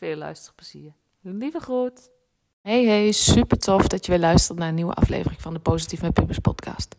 [0.00, 0.92] Veel luisterplezier.
[1.20, 2.10] Lieve groet.
[2.62, 6.02] Hey hey, super tof dat je weer luistert naar een nieuwe aflevering van de Positief
[6.02, 6.94] met Pubers podcast.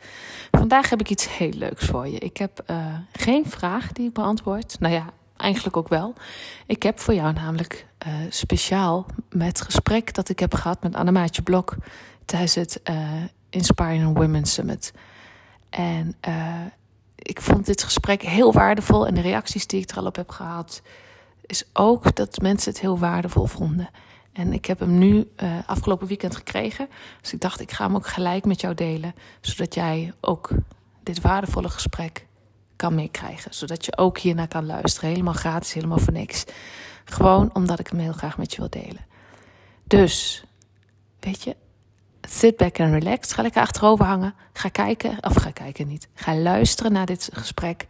[0.52, 2.18] Vandaag heb ik iets heel leuks voor je.
[2.18, 4.80] Ik heb uh, geen vraag die ik beantwoord.
[4.80, 6.14] Nou ja, eigenlijk ook wel.
[6.66, 11.42] Ik heb voor jou namelijk uh, speciaal met gesprek dat ik heb gehad met Annemaatje
[11.42, 11.76] Blok
[12.26, 14.94] tijdens het uh, Inspiring Women Summit.
[15.70, 16.16] En
[17.16, 20.30] ik vond dit gesprek heel waardevol en de reacties die ik er al op heb
[20.30, 20.82] gehad,
[21.46, 23.90] is ook dat mensen het heel waardevol vonden.
[24.34, 26.90] En ik heb hem nu uh, afgelopen weekend gekregen.
[27.22, 29.16] Dus ik dacht, ik ga hem ook gelijk met jou delen.
[29.42, 30.50] Zodat jij ook
[31.04, 32.26] dit waardevolle gesprek
[32.76, 33.54] kan meekrijgen.
[33.54, 35.10] Zodat je ook hiernaar kan luisteren.
[35.10, 36.46] Helemaal gratis, helemaal voor niks.
[37.06, 39.06] Gewoon omdat ik hem heel graag met je wil delen.
[39.84, 40.44] Dus,
[41.20, 41.56] weet je,
[42.22, 43.34] sit back and relax.
[43.34, 44.36] Ga lekker achterover hangen.
[44.54, 46.08] Ga kijken, of ga kijken niet.
[46.14, 47.88] Ga luisteren naar dit gesprek.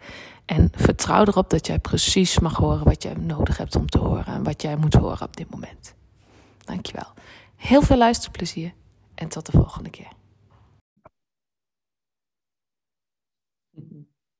[0.58, 4.26] En vertrouw erop dat jij precies mag horen wat jij nodig hebt om te horen.
[4.26, 5.96] En wat jij moet horen op dit moment.
[6.66, 7.14] Dankjewel.
[7.56, 8.74] Heel veel luisterplezier
[9.16, 10.12] en tot de volgende keer.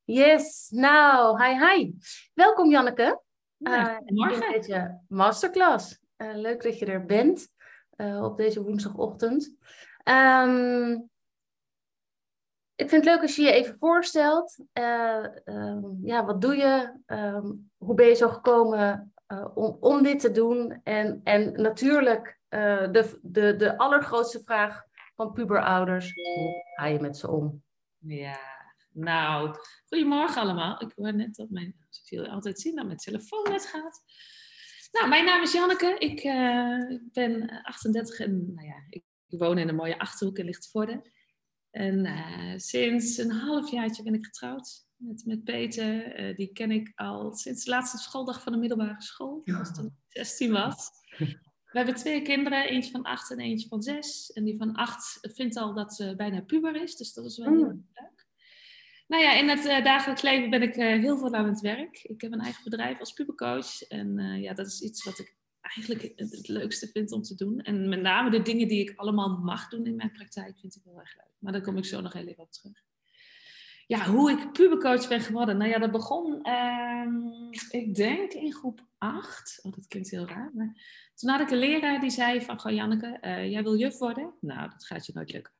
[0.04, 1.92] Yes, nou, hi hi.
[2.34, 3.22] Welkom Janneke.
[3.56, 4.54] Ja, uh, morgen.
[4.54, 5.98] In deze masterclass.
[6.16, 7.48] Uh, leuk dat je er bent
[7.96, 9.54] uh, op deze woensdagochtend.
[10.04, 11.10] Um,
[12.74, 14.58] ik vind het leuk als je je even voorstelt.
[14.72, 17.00] Um, ja, wat doe je?
[17.06, 20.80] Um, hoe ben je zo gekomen uh, om, om dit te doen.
[20.84, 24.84] En, en natuurlijk uh, de, de, de allergrootste vraag
[25.14, 26.12] van puberouders.
[26.14, 27.62] Hoe ga je met ze om?
[27.98, 28.38] Ja,
[28.92, 29.56] nou,
[29.86, 30.82] goedemorgen allemaal.
[30.82, 31.76] Ik hoor net dat mijn,
[32.10, 34.00] ik altijd zien dat mijn telefoon net gaat.
[34.92, 35.96] Nou, mijn naam is Janneke.
[35.98, 36.22] Ik
[37.12, 41.02] ben 38 en nou ja, ik woon in een mooie Achterhoek in Lichtenvoorde.
[41.72, 46.20] En sinds een halfjaartje ben ik getrouwd met, met Peter.
[46.20, 49.42] Uh, die ken ik al sinds de laatste schooldag van de middelbare school.
[49.44, 50.90] Als toen 16 was.
[51.72, 54.32] We hebben twee kinderen, eentje van acht en eentje van zes.
[54.32, 57.48] En die van acht vindt al dat ze bijna puber is, dus dat is wel
[57.48, 57.88] heel mm.
[57.94, 58.26] leuk.
[59.06, 62.02] Nou ja, in het uh, dagelijks leven ben ik heel veel aan het werk.
[62.02, 63.82] Ik heb een eigen bedrijf als pubercoach.
[63.82, 67.60] En ja, dat is iets wat ik eigenlijk het, het, leukste vind om te doen.
[67.60, 70.82] En met name de dingen die ik allemaal mag doen in mijn praktijk vind ik
[70.84, 71.34] heel erg leuk.
[71.38, 72.82] Maar daar kom ik zo nog heel even op terug
[73.92, 75.56] ja, hoe ik pubercoach ben geworden.
[75.56, 77.06] Nou ja, dat begon, uh,
[77.70, 79.58] ik denk in groep 8.
[79.62, 80.50] Oh, dat klinkt heel raar.
[80.54, 80.76] Maar
[81.14, 84.34] toen had ik een leraar die zei van, goh Janneke, uh, jij wil juf worden?
[84.40, 85.52] Nou, dat gaat je nooit lukken.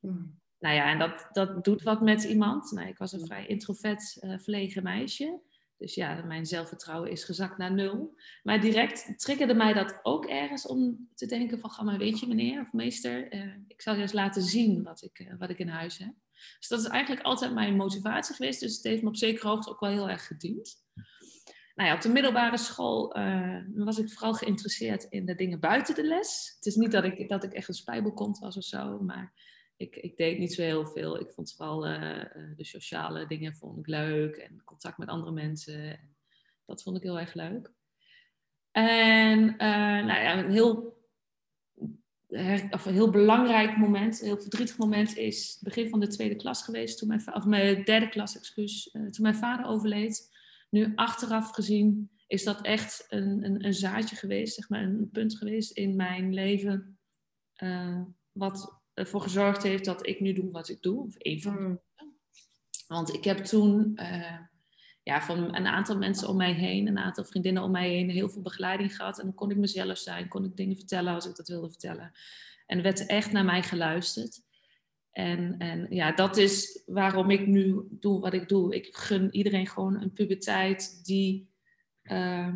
[0.00, 0.40] Hmm.
[0.58, 2.72] Nou ja, en dat, dat doet wat met iemand.
[2.72, 5.40] Nou, ik was een vrij introvert, uh, verlegen meisje.
[5.78, 8.16] Dus ja, mijn zelfvertrouwen is gezakt naar nul.
[8.42, 11.84] Maar direct triggerde mij dat ook ergens om te denken van...
[11.84, 15.34] Maar weet je meneer of meester, uh, ik zal eens laten zien wat ik, uh,
[15.38, 16.14] wat ik in huis heb.
[16.58, 18.60] Dus dat is eigenlijk altijd mijn motivatie geweest.
[18.60, 20.84] Dus het heeft me op zekere hoogte ook wel heel erg gediend.
[21.74, 25.94] Nou ja, op de middelbare school uh, was ik vooral geïnteresseerd in de dingen buiten
[25.94, 26.52] de les.
[26.56, 29.32] Het is niet dat ik, dat ik echt een spijbelkont was of zo, maar
[29.76, 31.20] ik, ik deed niet zo heel veel.
[31.20, 32.24] Ik vond vooral uh,
[32.56, 36.00] de sociale dingen vond ik leuk en contact met andere mensen.
[36.64, 37.72] Dat vond ik heel erg leuk.
[38.70, 39.58] En uh,
[40.04, 40.94] nou ja, een heel
[42.70, 46.36] of een heel belangrijk moment, een heel verdrietig moment is het begin van de tweede
[46.36, 50.36] klas geweest, toen mijn, of mijn derde klas, excuus, toen mijn vader overleed.
[50.70, 55.36] Nu achteraf gezien is dat echt een, een, een, zaadje geweest, zeg maar, een punt
[55.36, 56.98] geweest in mijn leven,
[58.32, 61.80] wat ervoor gezorgd heeft dat ik nu doe wat ik doe, of een van mm.
[62.86, 64.38] Want ik heb toen uh,
[65.02, 68.28] ja, van een aantal mensen om mij heen, een aantal vriendinnen om mij heen, heel
[68.28, 69.18] veel begeleiding gehad.
[69.18, 72.12] En dan kon ik mezelf zijn, kon ik dingen vertellen als ik dat wilde vertellen.
[72.66, 74.40] En er werd echt naar mij geluisterd.
[75.10, 78.74] En, en ja, dat is waarom ik nu doe wat ik doe.
[78.74, 81.48] Ik gun iedereen gewoon een puberteit die,
[82.02, 82.54] uh,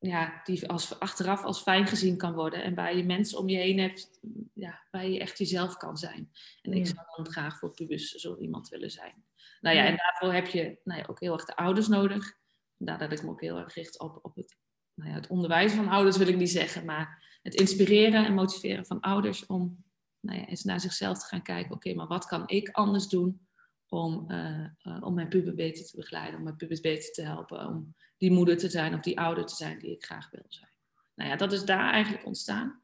[0.00, 2.62] ja, die als, achteraf als fijn gezien kan worden.
[2.62, 4.10] En waar je mensen om je heen hebt,
[4.54, 6.30] ja, waar je echt jezelf kan zijn.
[6.62, 9.24] En ik zou dan graag voor pubers zo iemand willen zijn.
[9.60, 12.38] Nou ja, en daarvoor heb je nou ja, ook heel erg de ouders nodig.
[12.76, 14.56] Vandaar dat ik me ook heel erg richt op, op het,
[14.94, 16.84] nou ja, het onderwijs van ouders, wil ik niet zeggen.
[16.84, 19.84] Maar het inspireren en motiveren van ouders om
[20.20, 21.74] nou ja, eens naar zichzelf te gaan kijken.
[21.74, 23.48] Oké, maar wat kan ik anders doen
[23.90, 27.66] om, eh, eh, om mijn puber beter te begeleiden, om mijn pubers beter te helpen,
[27.66, 30.70] om die moeder te zijn of die ouder te zijn die ik graag wil zijn.
[31.14, 32.80] Nou ja, dat is daar eigenlijk ontstaan.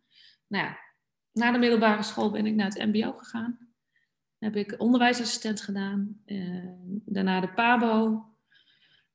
[0.47, 0.79] Nou ja,
[1.33, 3.59] na de middelbare school ben ik naar het MBO gegaan.
[4.39, 6.69] Heb ik onderwijsassistent gedaan, eh,
[7.05, 8.25] daarna de PABO,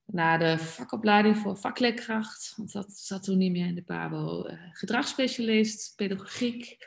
[0.06, 5.96] daarna de vakopleiding voor vakleerkracht, want dat zat toen niet meer in de PABO, gedragsspecialist,
[5.96, 6.78] pedagogiek.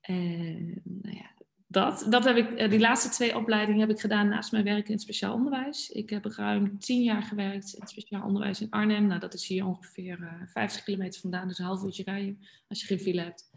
[0.00, 1.33] En nou ja,
[1.74, 4.86] dat, dat heb ik, eh, die laatste twee opleidingen heb ik gedaan naast mijn werk
[4.86, 5.90] in het speciaal onderwijs.
[5.90, 9.06] Ik heb ruim tien jaar gewerkt in het speciaal onderwijs in Arnhem.
[9.06, 12.38] Nou, dat is hier ongeveer eh 50 kilometer vandaan, dus een half uurtje rijden
[12.68, 13.50] als je geen file hebt.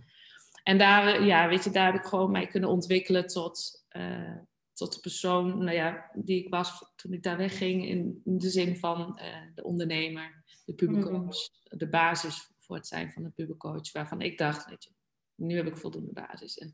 [0.67, 4.35] En daar, eh, ja, weet je, daar heb ik gewoon mij kunnen ontwikkelen tot, eh,
[4.73, 7.87] tot de persoon nou ja, die ik was toen ik daar wegging.
[7.87, 13.23] In de zin van eh, de ondernemer, de pubercoach, de basis voor het zijn van
[13.23, 13.91] de pubercoach.
[13.91, 14.89] Waarvan ik dacht, weet je,
[15.35, 16.57] nu heb ik voldoende basis.
[16.57, 16.73] En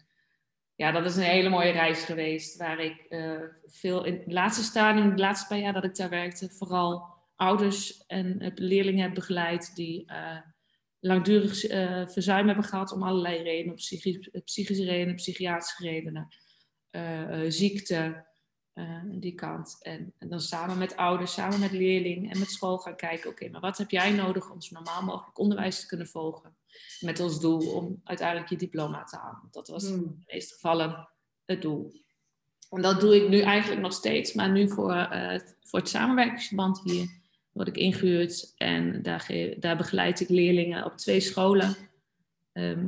[0.84, 2.58] ja, dat is een hele mooie reis geweest.
[2.58, 6.10] Waar ik eh, veel in het laatste stadium, de laatste paar jaar dat ik daar
[6.10, 10.38] werkte, vooral ouders en eh, leerlingen heb begeleid die eh,
[11.00, 11.60] langdurig
[12.12, 16.28] verzuim hebben gehad om allerlei redenen, psychisch, psychische redenen, psychiatrische redenen,
[17.52, 18.26] ziekte,
[18.74, 19.78] eh, die kant.
[19.82, 23.50] En, en dan samen met ouders, samen met leerlingen en met school gaan kijken, oké,
[23.50, 26.56] maar wat heb jij nodig om zo normaal mogelijk onderwijs te kunnen volgen?
[27.00, 29.48] Met als doel om uiteindelijk je diploma te halen.
[29.52, 29.94] Dat was Hmm.
[29.94, 31.10] in de meeste gevallen
[31.46, 31.92] het doel.
[32.70, 36.82] En dat doe ik nu eigenlijk nog steeds, maar nu voor, eh, voor het samenwerkingsverband
[36.84, 37.08] hier
[37.52, 41.76] word ik ingehuurd en daar, ge- daar begeleid ik leerlingen op twee scholen.
[42.54, 42.84] Ehm,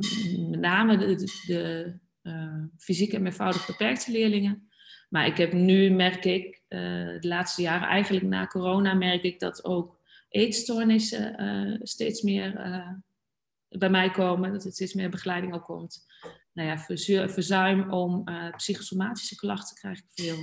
[0.49, 4.69] met name de, de, de, eh, fysiek en meervoudig beperkte leerlingen.
[5.15, 6.79] Maar ik heb nu, merk ik, eh,
[7.19, 12.91] de laatste jaren, eigenlijk na corona, merk ik dat ook eetstoornissen eh, steeds meer eh,
[13.69, 14.53] bij mij komen.
[14.53, 16.05] Dat er steeds meer begeleiding ook komt.
[16.53, 18.23] Nou ja, verzu- verzuim om
[18.55, 20.37] psychosomatische klachten krijg ik veel.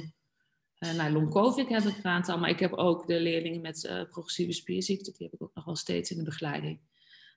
[0.79, 4.53] Nou, long covid heb ik een aantal, maar ik heb ook de leerlingen met progressieve
[4.53, 5.13] spierziekte.
[5.13, 6.81] Die heb ik ook nog wel steeds in de begeleiding.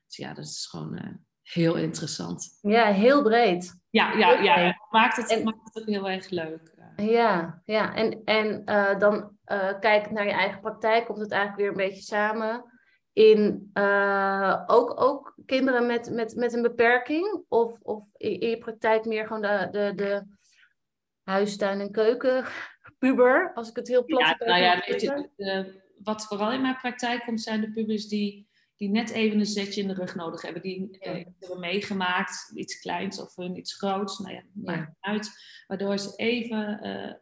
[0.06, 2.58] Dus ja, dat is gewoon heel interessant.
[2.60, 3.80] Ja, heel breed.
[3.90, 4.86] Ja, ja, ja.
[4.90, 6.74] Maakt het, En- maakt het ook heel erg leuk.
[6.96, 7.94] Ja, ja.
[7.94, 11.88] En, en eh, dan eh kijkend naar je eigen praktijk komt het eigenlijk weer een
[11.90, 12.64] beetje samen.
[13.12, 17.44] In eh, ook, ook kinderen met, met, met een beperking?
[17.48, 20.22] Of, of in, in je praktijk meer gewoon de, de, de
[21.22, 23.52] huistuin- en keukenpuber?
[23.54, 26.60] Als ik het heel plat Ja, heb nou ja, weet je, de- wat vooral in
[26.60, 30.14] mijn praktijk komt, zijn de pubers die, die net even een zetje in de rug
[30.14, 30.62] nodig hebben.
[30.62, 31.24] Die eh, Ja.
[31.38, 34.18] hebben meegemaakt, iets kleins of een iets groots.
[34.18, 34.84] Nou ja, maakt Ja.
[34.86, 35.30] niet uit.
[35.66, 37.14] Waardoor ze even eh,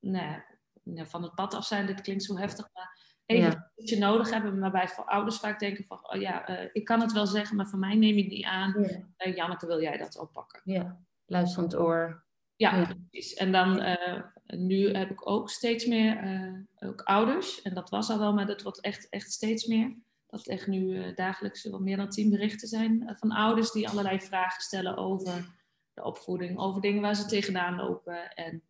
[0.00, 0.44] nou ja,
[0.82, 1.86] ja, van het pad af zijn.
[1.86, 4.58] Dit klinkt zo heftig, maar even een zetje nodig hebben.
[4.60, 7.68] Waarbij voor ouders vaak denken van, oh ja, eh, ik kan het wel zeggen, maar
[7.68, 8.74] van mij neem je het niet aan.
[9.16, 10.60] Eh, Janneke, wil jij dat oppakken?
[10.64, 11.00] ja.
[11.26, 12.24] luisterend oor.
[12.56, 13.34] Ja, precies.
[13.34, 17.62] En dan eh, nu heb ik ook steeds meer eh, ook ouders.
[17.62, 19.96] En dat was al wel, maar dat wordt echt, echt steeds meer.
[20.32, 23.88] Dat echt nu eh, dagelijks wel meer dan tien berichten zijn eh, van ouders die
[23.88, 25.46] allerlei vragen stellen over
[25.94, 28.34] de opvoeding, over dingen waar ze tegenaan lopen.
[28.34, 28.62] En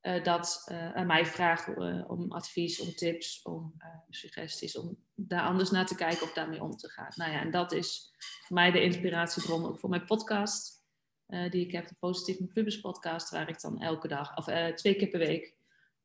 [0.00, 3.74] eh, dat aan mij vragen om advies, om tips, om
[4.08, 7.12] suggesties, om daar anders naar te kijken of daarmee om te gaan.
[7.14, 8.14] Nou ja, en dat is
[8.46, 10.84] voor mij de inspiratiebron ook voor mijn podcast
[11.26, 14.44] die ik heb, de Positief met Pubers podcast, waar ik dan elke dag, of
[14.74, 15.54] twee keer per week,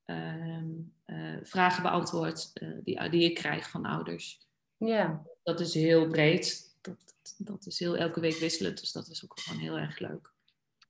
[0.05, 0.69] ehm,
[1.05, 2.53] eh, vragen beantwoord
[2.83, 4.45] die, die ik krijg van ouders.
[4.77, 6.75] Ja, Dat is heel breed.
[6.81, 9.99] Dat, dat, dat is heel elke week wisselend, dus dat is ook gewoon heel erg
[9.99, 10.33] leuk.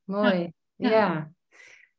[0.03, 0.53] mooi.
[0.75, 0.89] Ja.
[0.89, 1.31] Ja.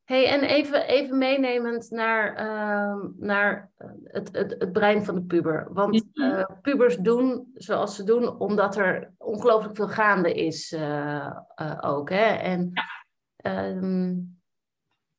[0.05, 5.23] Hey, en even, even meenemend naar, ehm, naar eh, het, het, het brein van de
[5.23, 5.67] puber.
[5.73, 6.31] Want Mhm.
[6.33, 11.39] eh, pubers doen zoals ze doen, omdat er ongelooflijk veel gaande is eh,
[11.81, 12.11] ook.
[12.11, 12.25] Hè?
[12.35, 12.73] En
[13.37, 14.15] ehm,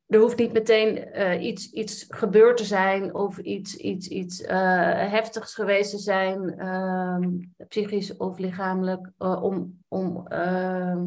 [0.07, 5.09] er hoeft niet meteen eh, iets, iets gebeurd te zijn of iets, iets, iets eh,
[5.09, 7.37] heftigs geweest te zijn, ehm,
[7.67, 11.05] psychisch of lichamelijk, eh, om, om ehm,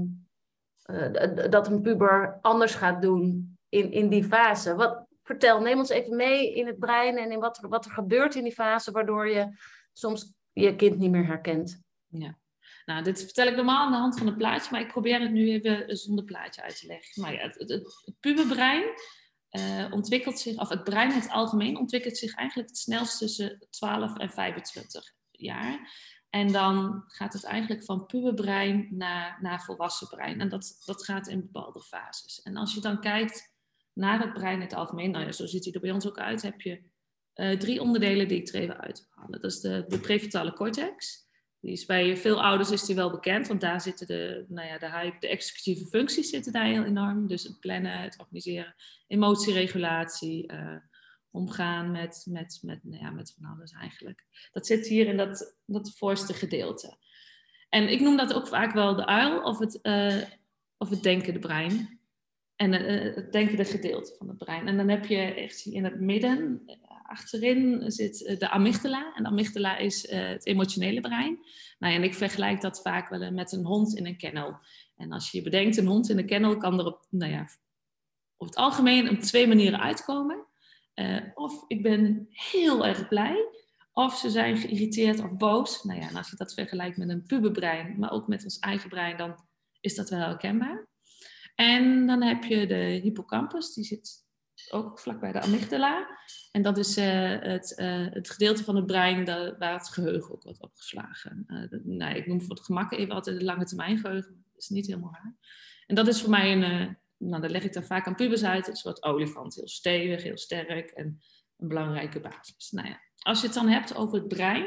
[0.83, 4.75] eh, dat een puber anders gaat doen in, in die fase.
[4.75, 7.91] Wat, vertel, neem ons even mee in het brein en in wat er, wat er
[7.91, 9.49] gebeurt in die fase, waardoor je
[9.93, 11.81] soms je kind niet meer herkent.
[12.07, 12.39] Ja.
[12.85, 15.33] Nou, dit vertel ik normaal aan de hand van een plaatje, maar ik probeer het
[15.33, 17.23] nu even zonder plaatje uit te leggen.
[17.23, 18.85] Maar ja, het, het, puberbrein
[19.49, 23.67] eh, ontwikkelt zich, of het brein in het algemeen ontwikkelt zich eigenlijk het snelst tussen
[23.71, 25.91] 12 en 25 jaar.
[26.31, 30.41] En dan gaat het eigenlijk van puberbrein naar, naar volwassen brein.
[30.41, 32.43] En dat, dat gaat in bepaalde fases.
[32.43, 33.55] En als je dan kijkt
[33.93, 36.19] naar het brein in het algemeen, nou ja, zo ziet hij er bij ons ook
[36.19, 36.83] uit, heb je
[37.35, 39.41] uh, drie onderdelen die ik er even uit wil halen.
[39.41, 41.29] Dat is de, de prefrontale cortex.
[41.61, 45.17] Die bij veel ouders is die wel bekend, want daar zitten de, nou ja, de,
[45.21, 47.27] de executieve functies zitten daar heel enorm.
[47.27, 48.75] Dus het plannen, het organiseren,
[49.07, 50.77] emotieregulatie, uh,
[51.31, 54.25] omgaan met, met, met, nou ja, met van alles eigenlijk.
[54.53, 56.97] Dat zit hier in dat, dat voorste gedeelte.
[57.69, 60.23] En ik noem dat ook vaak wel de uil of het, uh,
[60.79, 62.01] of het denkende brein.
[62.57, 64.69] En uh, het denkende gedeelte van het brein.
[64.69, 66.63] En dan heb je echt in het midden,
[67.11, 69.15] achterin zit de amygdala.
[69.15, 71.39] En de amygdala is uh, het emotionele brein.
[71.79, 74.59] Nou, en ik vergelijk dat vaak wel met een hond in een kennel.
[74.97, 77.49] En als je bedenkt, een hond in een kennel kan er op, nou ja,
[78.37, 80.47] op het algemeen op twee manieren uitkomen.
[81.35, 83.49] Of ik ben heel erg blij,
[83.93, 85.85] of ze zijn geïrriteerd of boos.
[85.85, 88.89] Nou ja, en als je dat vergelijkt met een puberbrein, maar ook met ons eigen
[88.89, 89.35] brein, dan
[89.81, 90.87] is dat wel herkenbaar.
[91.55, 94.29] En dan heb je de hippocampus, die zit
[94.71, 96.19] ook vlakbij de amygdala.
[96.51, 100.35] En dat is uh, het, uh, het, gedeelte van het brein dat, waar het geheugen
[100.35, 101.45] ook wordt opgeslagen.
[101.47, 104.45] Uh, nou, ik noem voor het gemak even altijd de lange termijn geheugen.
[104.53, 105.37] Dat is niet helemaal waar.
[105.87, 108.69] En dat is voor mij een, nou, daar leg ik dan vaak aan pubers uit.
[108.69, 111.21] Een soort olifant, heel stevig, heel sterk en
[111.57, 112.71] een belangrijke basis.
[112.71, 114.67] Nou ja, als je het dan hebt over het brein,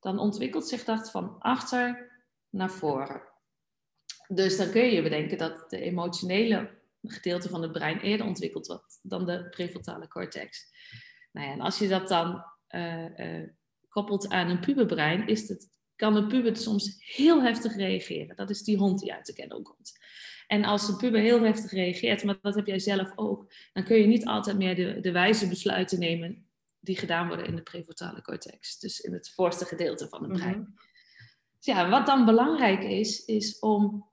[0.00, 2.10] dan ontwikkelt zich dat van achter
[2.50, 3.22] naar voren.
[4.28, 6.77] Dus dan kun je bedenken dat de emotionele
[7.10, 10.66] gedeelte van het brein eerder ontwikkeld wordt dan de prefrontale cortex.
[11.32, 13.48] Nou ja, en als je dat dan uh, uh,
[13.88, 18.36] koppelt aan een puberbrein, is het, kan een puber soms heel heftig reageren.
[18.36, 19.92] Dat is die hond die uit de kennel komt.
[20.46, 23.96] En als de puber heel heftig reageert, maar dat heb jij zelf ook, dan kun
[23.96, 26.48] je niet altijd meer de, de wijze besluiten nemen
[26.80, 28.78] die gedaan worden in de prefrontale cortex.
[28.78, 30.58] Dus in het voorste gedeelte van het brein.
[30.58, 30.70] Mhm.
[31.56, 34.10] Dus ja, wat dan belangrijk is, is om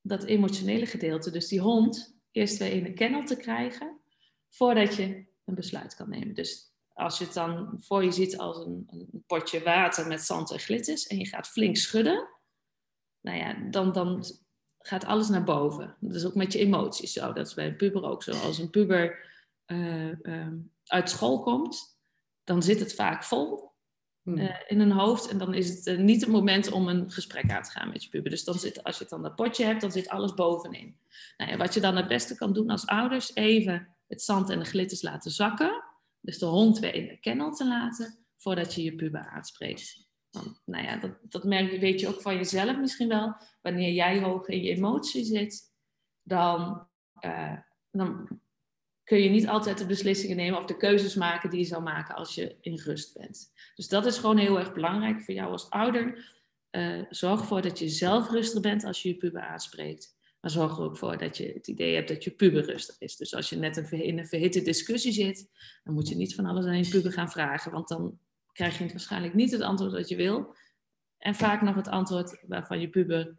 [0.00, 4.00] dat emotionele gedeelte, dus die hond, eerst weer in de kennel te krijgen,
[4.48, 6.34] voordat je een besluit kan nemen.
[6.34, 10.50] Dus als je het dan voor je ziet als een, een potje water met zand
[10.50, 12.28] en glitters en je gaat flink schudden,
[13.20, 14.24] nou ja, dan, dan
[14.78, 15.96] gaat alles naar boven.
[16.00, 17.32] Dat is ook met je emoties zo.
[17.32, 18.32] Dat is bij een puber ook zo.
[18.32, 19.18] Als een puber
[19.66, 20.52] uh,
[20.84, 21.98] uit school komt,
[22.44, 23.65] dan zit het vaak vol
[24.26, 25.28] uh, in een hoofd.
[25.28, 28.04] En dan is het uh, niet het moment om een gesprek aan te gaan met
[28.04, 28.30] je puber.
[28.30, 30.96] Dus dan zit, als je dan dat potje hebt, dan zit alles bovenin.
[31.36, 34.58] Nou, ja, wat je dan het beste kan doen als ouders, even het zand en
[34.58, 35.84] de glitters laten zakken.
[36.20, 40.06] Dus de hond weer in de kennel te laten, voordat je je puber aanspreekt
[40.64, 43.36] nou ja, dat, dat merk, weet je ook van jezelf misschien wel.
[43.62, 45.72] Wanneer jij hoog in je emotie zit,
[46.22, 46.86] dan,
[47.20, 47.58] uh,
[47.90, 48.40] dan
[49.06, 52.14] kun je niet altijd de beslissingen nemen of de keuzes maken die je zal maken
[52.14, 53.52] als je in rust bent.
[53.74, 56.34] Dus dat is gewoon heel erg belangrijk voor jou als ouder.
[56.70, 60.16] Uh, zorg ervoor dat je zelf rustig bent als je je puber aanspreekt.
[60.40, 63.16] Maar zorg er ook voor dat je het idee hebt dat je puber rustig is.
[63.16, 65.50] Dus als je net in een verhitte discussie zit,
[65.84, 67.72] dan moet je niet van alles aan je puber gaan vragen.
[67.72, 68.18] Want dan
[68.52, 70.54] krijg je waarschijnlijk niet het antwoord dat je wil.
[71.18, 73.36] En vaak nog het antwoord waarvan je puber,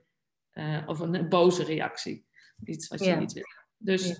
[0.53, 2.25] uh, of een, boze reactie.
[2.63, 3.43] Iets wat je niet wil.
[3.77, 4.19] Dus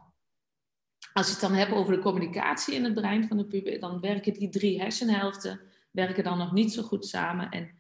[1.18, 4.00] als je het dan hebt over de communicatie in het brein van de puber, dan
[4.00, 5.60] werken die drie hersenhelften
[5.92, 7.50] werken dan nog niet zo goed samen.
[7.50, 7.80] En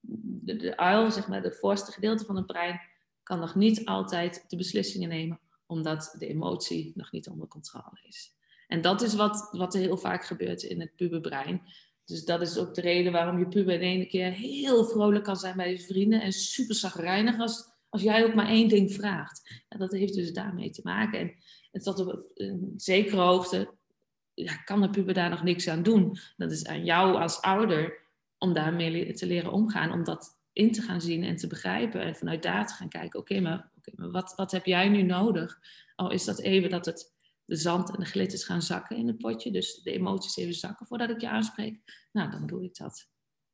[0.00, 2.80] de, de uil, zeg maar, het voorste gedeelte van het brein,
[3.22, 8.34] kan nog niet altijd de beslissingen nemen, omdat de emotie nog niet onder controle is.
[8.66, 11.62] En dat is wat, wat er heel vaak gebeurt in het puberbrein.
[12.04, 15.36] Dus dat is ook de reden waarom je puber in één keer heel vrolijk kan
[15.36, 19.64] zijn bij je vrienden en super zagrijnig als, als jij ook maar één ding vraagt.
[19.68, 21.18] En dat heeft dus daarmee te maken.
[21.18, 21.34] En,
[21.72, 23.74] en tot op een zekere hoogte
[24.34, 26.18] ja, kan de puber daar nog niks aan doen.
[26.36, 28.00] Dat is aan jou als ouder
[28.38, 32.00] om daarmee te leren omgaan, om dat in te gaan zien en te begrijpen.
[32.00, 35.58] En vanuit daar te gaan kijken, oké, maar, maar wat, wat heb jij nu nodig?
[35.94, 37.12] Al is dat even dat het
[37.44, 39.50] de zand en de glitters gaan zakken in het potje.
[39.50, 41.80] Dus de emoties even zakken voordat ik je aanspreek.
[42.12, 43.10] Nou, dan doe ik dat.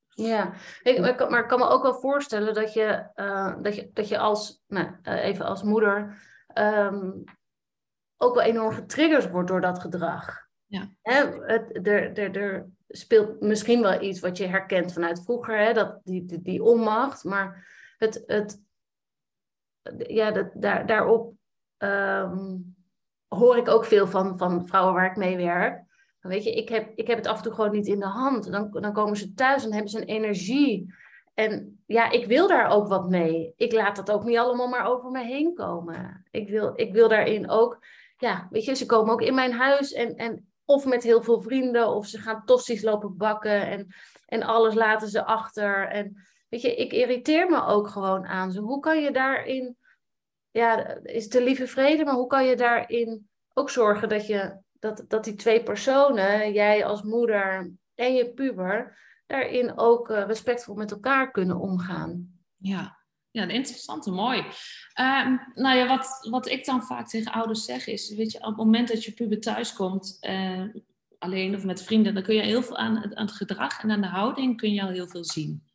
[0.09, 4.09] Ja, ik, maar ik kan me ook wel voorstellen dat je, uh, dat je, dat
[4.09, 6.23] je als, nou, uh, even als moeder,
[6.59, 7.25] um,
[8.19, 10.47] ook wel enorm getriggerd wordt door dat gedrag.
[10.67, 10.91] Ja.
[11.03, 15.73] Hè, het, er, er, er speelt misschien wel iets wat je herkent vanuit vroeger, hè,
[15.73, 17.67] dat, die, die, die onmacht, maar
[17.99, 18.63] het, het,
[20.07, 21.35] ja, dat, daar, daarop
[21.79, 22.77] um,
[23.29, 25.87] hoor ik ook veel van, van vrouwen waar ik mee werk.
[26.21, 28.53] Weet je, ik heb, ik heb het af en toe gewoon niet in de hand.
[28.53, 30.95] Dan, dan komen ze thuis en hebben ze een energie.
[31.35, 33.53] En ja, ik wil daar ook wat mee.
[33.57, 36.27] Ik laat dat ook niet allemaal maar over me heen komen.
[36.31, 37.79] Ik wil, ik wil daarin ook,
[38.19, 41.41] ja, weet je, ze komen ook in mijn huis en, en of met heel veel
[41.41, 43.95] vrienden, of ze gaan tosti's lopen bakken en,
[44.27, 45.89] en alles laten ze achter.
[45.89, 48.61] En weet je, ik irriteer me ook gewoon aan ze.
[48.61, 49.77] Hoe kan je daarin,
[50.51, 55.05] ja, is de lieve vrede, maar hoe kan je daarin ook zorgen dat, je, dat,
[55.09, 60.91] dat die twee personen, jij als moeder en je puber, daarin ook uh, respectvol met
[60.91, 62.39] elkaar kunnen omgaan?
[62.57, 62.98] Ja,
[63.31, 64.39] ja, interessant en mooi.
[65.01, 68.45] Uh, nou ja, wat, wat ik dan vaak tegen ouders zeg is, weet je, op
[68.45, 70.65] het moment dat je puber thuis komt, uh,
[71.19, 74.01] alleen of met vrienden, dan kun je heel veel aan, aan het gedrag en aan
[74.01, 75.67] de houding kun je al heel veel zien.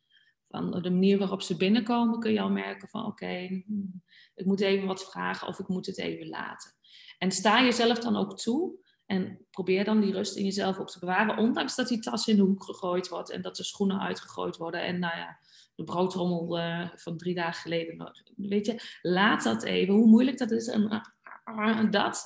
[0.48, 4.02] Van de manier waarop ze binnenkomen kun je al merken van oké, hmm,
[4.34, 6.74] ik moet even wat vragen of ik moet het even laten.
[7.18, 10.98] En sta jezelf dan ook toe en probeer dan die rust in jezelf op te
[10.98, 14.56] bewaren, ondanks dat die tas in de hoek gegooid wordt en dat de schoenen uitgegooid
[14.56, 15.38] worden en nou ja,
[15.74, 18.12] de broodrommel uh, van drie dagen geleden nog.
[18.36, 21.02] Weet je, laat dat even, hoe moeilijk dat is en
[21.46, 22.24] uh, dat.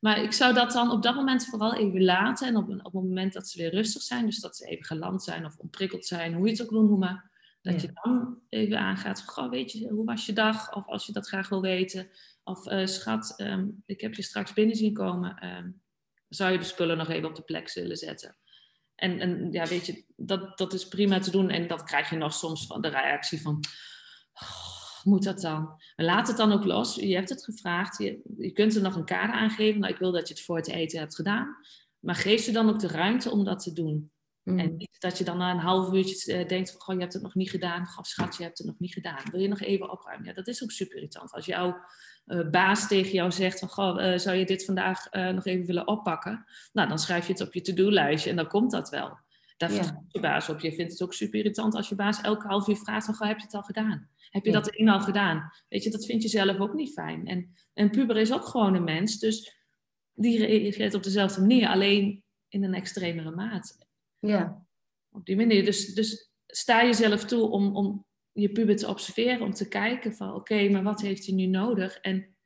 [0.00, 2.48] Maar ik zou dat dan op dat moment vooral even laten.
[2.48, 5.22] En op, op het moment dat ze weer rustig zijn, dus dat ze even geland
[5.22, 7.30] zijn of ontprikkeld zijn, hoe je het ook wil noemen,
[7.62, 9.22] dat je dan even aangaat.
[9.26, 10.74] Goh, weet je, hoe was je dag?
[10.74, 12.08] Of als je dat graag wil weten.
[12.44, 15.46] Of uh, schat, um, ik heb je straks binnen zien komen.
[15.56, 15.80] Um,
[16.28, 18.36] zou je de spullen nog even op de plek zullen zetten?
[18.94, 21.50] En, en ja, weet je, dat, dat is prima te doen.
[21.50, 23.64] En dat krijg je nog soms van de reactie van,
[24.32, 25.80] oh, moet dat dan?
[25.96, 26.94] Laat het dan ook los.
[26.94, 27.98] Je hebt het gevraagd.
[27.98, 29.80] Je, je kunt er nog een kader aangeven.
[29.80, 31.56] Nou, ik wil dat je het voor het eten hebt gedaan.
[31.98, 34.10] Maar geef ze dan ook de ruimte om dat te doen.
[34.48, 34.58] Mm.
[34.58, 37.12] En niet dat je dan na een half uurtje eh, denkt van, goh, je hebt
[37.12, 37.86] het nog niet gedaan.
[37.86, 39.22] Goh, schat, je hebt het nog niet gedaan.
[39.30, 40.26] Wil je nog even opruimen?
[40.26, 41.32] Ja, dat is ook super irritant.
[41.32, 41.76] Als jouw
[42.26, 45.88] uh, baas tegen jou zegt van, goh, uh, zou je dit vandaag nog even willen
[45.88, 46.44] oppakken?
[46.72, 49.18] Nou, dan schrijf je het op je to-do-lijstje en dan komt dat wel.
[49.56, 50.04] Daar ja.
[50.08, 50.60] je baas op.
[50.60, 53.28] Je vindt het ook super irritant als je baas elke half uur vraagt van, goh,
[53.28, 54.08] heb je het al gedaan?
[54.30, 55.50] Heb je dat erin al gedaan?
[55.68, 57.26] Weet je, dat vind je zelf ook niet fijn.
[57.26, 59.56] En een puber is ook gewoon een mens, dus
[60.14, 63.86] die reageert op dezelfde manier, alleen in een extremere mate.
[64.18, 64.66] Ja.
[65.10, 65.64] Op die manier.
[65.64, 70.34] Dus, dus sta jezelf toe om, om je puber te observeren, om te kijken van
[70.34, 71.98] oké, maar wat heeft hij nu nodig?
[71.98, 72.36] En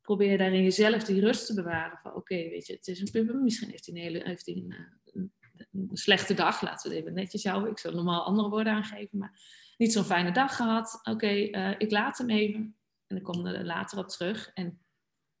[0.00, 3.34] probeer daarin jezelf die rust te bewaren van oké, weet je, het is een puber,
[3.34, 5.32] misschien heeft hij een, hele, heeft hij een,
[5.72, 7.70] een, slechte dag, laten we het even netjes houden.
[7.70, 9.40] Ik zou normaal andere woorden aangeven, maar
[9.76, 11.00] niet zo'n fijne dag gehad.
[11.02, 14.50] Oké, uh, ik laat hem even en ik kom er later op terug.
[14.54, 14.84] En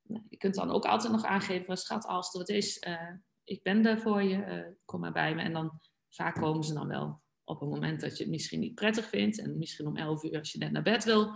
[0.02, 3.12] nou, je kunt dan ook altijd nog aangeven, schat, als wat is, uh,
[3.46, 5.42] ik ben daar voor je, uh, kom maar bij me.
[5.42, 8.74] En dan vaak komen ze dan wel op een moment dat je het misschien niet
[8.74, 9.38] prettig vindt.
[9.38, 11.30] En misschien om elf uur als je net naar bed wil.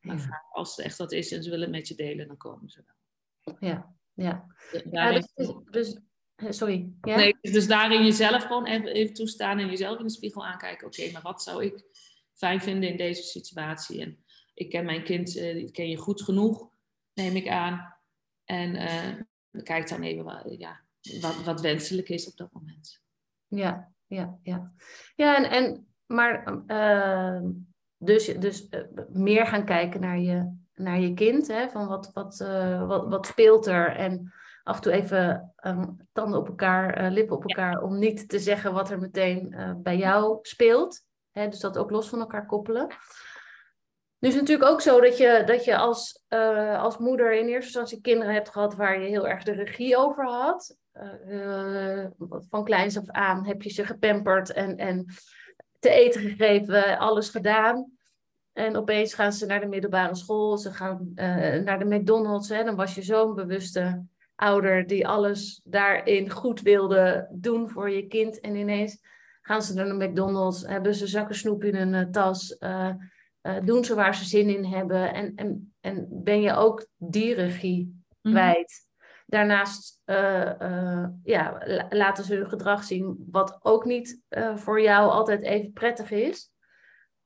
[0.00, 2.36] Maar vaak als het echt wat is en ze willen het met je delen, dan
[2.36, 3.56] komen ze wel.
[3.60, 4.46] Ja, ja.
[4.90, 5.32] ja dus,
[5.70, 6.00] dus,
[6.36, 6.92] sorry.
[7.00, 7.16] Ja?
[7.16, 10.86] Nee, dus daarin jezelf gewoon even, even toestaan en jezelf in de spiegel aankijken.
[10.86, 11.84] Oké, maar wat zou ik
[12.32, 14.00] fijn vinden in deze situatie?
[14.00, 14.24] En
[14.54, 16.70] ik ken mijn kind, uh, die ken je goed genoeg,
[17.14, 17.94] neem ik aan.
[18.44, 20.85] En uh, kijk dan even, ja,
[21.20, 23.00] wat, wat wenselijk is op dat moment.
[23.46, 24.72] Ja, ja, ja.
[25.14, 27.50] Ja, en, en maar uh,
[27.96, 32.40] dus, dus uh, meer gaan kijken naar je, naar je kind, hè, van wat, wat,
[32.40, 37.36] uh, wat, wat speelt er en af en toe even um, tanden op elkaar, lippen
[37.36, 37.80] op elkaar, ja.
[37.80, 41.04] om niet te zeggen wat er meteen bij jou speelt.
[41.30, 42.86] Hè, dus dat ook los van elkaar koppelen.
[44.18, 46.24] Nu is het natuurlijk ook zo dat je, dat je als,
[46.78, 50.24] als moeder in eerste instantie kinderen hebt gehad waar je heel erg de regie over
[50.24, 50.76] had.
[51.28, 52.06] Uh,
[52.48, 55.06] van kleins af aan heb je ze gepamperd en, en
[55.78, 57.96] te eten gegeven, alles gedaan.
[58.52, 62.48] En opeens gaan ze naar de middelbare school, ze gaan uh, naar de McDonald's.
[62.48, 62.64] Hè.
[62.64, 64.04] Dan was je zo'n bewuste
[64.34, 68.40] ouder die alles daarin goed wilde doen voor je kind.
[68.40, 68.98] En ineens
[69.42, 72.56] gaan ze naar de McDonald's, hebben ze zakken snoep in hun tas.
[72.60, 72.90] Uh,
[73.42, 75.14] uh, doen ze waar ze zin in hebben.
[75.14, 78.34] En, en, en ben je ook die regie mhm.
[78.34, 78.85] kwijt.
[79.26, 84.20] Daarnaast uh, uh, ja, laten ze hun gedrag zien, wat ook niet
[84.54, 86.50] voor jou altijd even prettig is.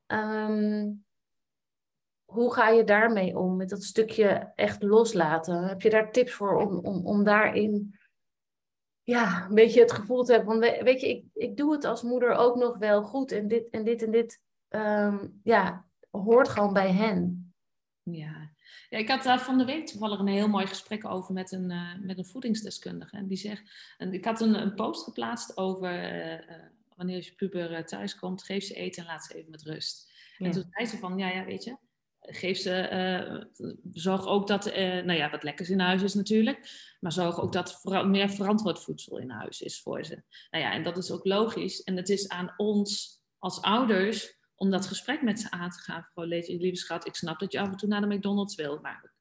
[0.07, 1.05] Um,
[2.25, 5.63] hoe ga je daarmee om, met dat stukje echt loslaten?
[5.63, 7.99] Heb je daar tips voor om, om, om daarin
[9.03, 10.59] ja, een beetje het gevoel te hebben?
[10.59, 13.69] Want weet je, ik, ik doe het als moeder ook nog wel goed en dit
[13.69, 14.41] en dit en dit.
[14.69, 17.53] Um, ja, hoort gewoon bij hen.
[18.03, 18.40] Ja.
[18.89, 21.71] Ja, ik had daar van de week toevallig een heel mooi gesprek over met een,
[21.71, 23.17] uh, met een voedingsdeskundige.
[23.17, 26.55] En die zegt, en ik had een, een post geplaatst over uh,
[26.95, 30.11] wanneer je puber thuis komt, geef ze eten en laat ze even met rust.
[30.37, 30.45] Ja.
[30.45, 31.77] En toen zei ze van, ja, ja, weet je,
[32.21, 33.47] geef ze,
[33.93, 37.81] zorg ook dat, nou ja, wat lekkers in huis is natuurlijk, maar zorg ook dat
[37.81, 40.23] voor, meer verantwoord voedsel in huis is voor ze.
[40.51, 41.83] Nou ja, en dat is ook logisch.
[41.83, 46.07] En het is aan ons als ouders om dat gesprek met ze aan te gaan.
[46.13, 48.79] Gewoon, lieve schat, ik snap dat je af en toe naar de McDonald's wil.
[48.81, 49.13] Maar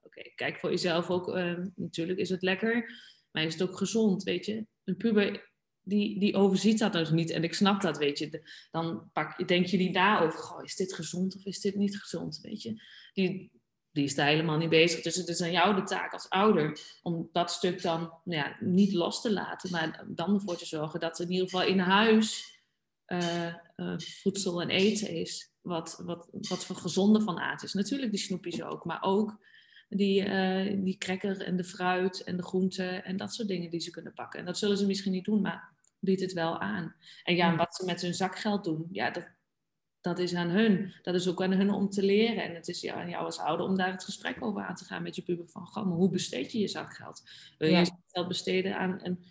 [0.00, 1.28] oké, kijk voor jezelf ook.
[1.28, 2.92] Uh, natuurlijk is het lekker,
[3.30, 4.66] maar is het ook gezond, weet je.
[4.84, 7.30] Een puber die, die overziet dat dus niet.
[7.30, 8.48] En ik snap dat, weet je.
[8.70, 12.00] Dan pak, denk je die na over, goh, is dit gezond of is dit niet
[12.00, 12.82] gezond, weet je.
[13.12, 13.50] Die,
[13.90, 15.02] die is daar helemaal niet bezig.
[15.02, 18.56] Dus het is aan jou de taak als ouder om dat stuk dan nou ja,
[18.60, 22.56] niet los te laten, maar dan ervoor te zorgen dat in ieder geval in huis
[23.06, 23.54] uh,
[23.96, 27.72] voedsel en eten is, wat, wat, wat voor gezonde van aard is.
[27.72, 29.38] Natuurlijk die snoepjes ook, maar ook
[29.88, 33.80] die, uh, die cracker en de fruit en de groenten en dat soort dingen die
[33.80, 34.40] ze kunnen pakken.
[34.40, 36.94] En dat zullen ze misschien niet doen, maar biedt het wel aan.
[37.22, 39.28] En ja, wat ze met hun zakgeld doen, ja, dat,
[40.00, 40.94] dat is aan hun.
[41.02, 42.44] Dat is ook aan hun om te leren.
[42.44, 44.84] En het is ja, aan jou als ouder om daar het gesprek over aan te
[44.84, 45.48] gaan met je puber.
[45.48, 47.22] Van, goh, maar hoe besteed je je zakgeld?
[47.58, 47.80] Wil je ja.
[47.80, 49.24] je geld besteden aan een,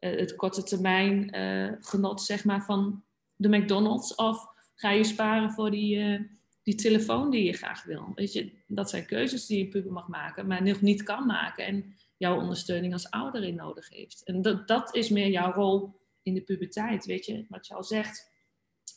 [0.00, 3.04] uh, het korte termijn uh, genot zeg maar, van
[3.40, 4.14] de McDonald's?
[4.14, 6.20] Of ga je sparen voor die, uh,
[6.62, 8.12] die telefoon die je graag wil?
[8.14, 11.66] Weet je, dat zijn keuzes die je puber mag maken, maar nog niet kan maken.
[11.66, 14.24] En jouw ondersteuning als ouder in nodig heeft.
[14.24, 17.06] En dat, dat is meer jouw rol in de puberteit.
[17.06, 18.30] Weet je, wat je al zegt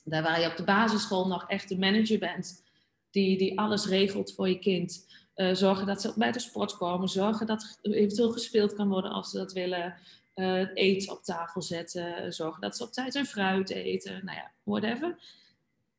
[0.04, 2.64] daar waar je op de basisschool nog echt de manager bent,
[3.12, 5.12] die, die alles regelt voor je kind.
[5.36, 9.30] Uh, zorgen dat ze bij de sport komen, zorgen dat eventueel gespeeld kan worden als
[9.30, 9.96] ze dat willen.
[10.36, 14.52] Uh, eten op tafel zetten, zorgen dat ze op tijd hun fruit eten, nou ja,
[14.64, 15.42] whatever.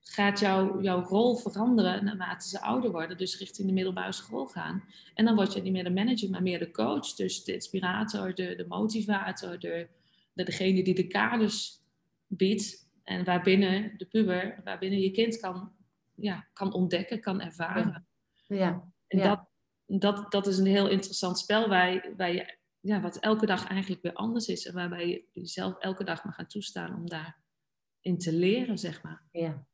[0.01, 4.85] Gaat jou, jouw rol veranderen naarmate ze ouder worden, dus richting de middelbare school gaan.
[5.15, 7.15] En dan word je niet meer de manager, maar meer de coach.
[7.15, 9.89] Dus de inspirator, de, de motivator, de,
[10.33, 11.81] de, degene die de kaders
[12.27, 15.73] biedt en waarbinnen de puber, waarbinnen je kind kan,
[16.15, 18.07] ja, kan ontdekken, kan ervaren.
[18.47, 18.93] Ja.
[19.07, 19.49] En Dat,
[19.87, 24.03] dat, dat is een heel interessant spel waar, waar je, ja, wat elke dag eigenlijk
[24.03, 24.67] weer anders is.
[24.67, 29.23] En waarbij je jezelf elke dag mag gaan toestaan om daarin te leren, zeg maar.
[29.31, 29.67] Ja.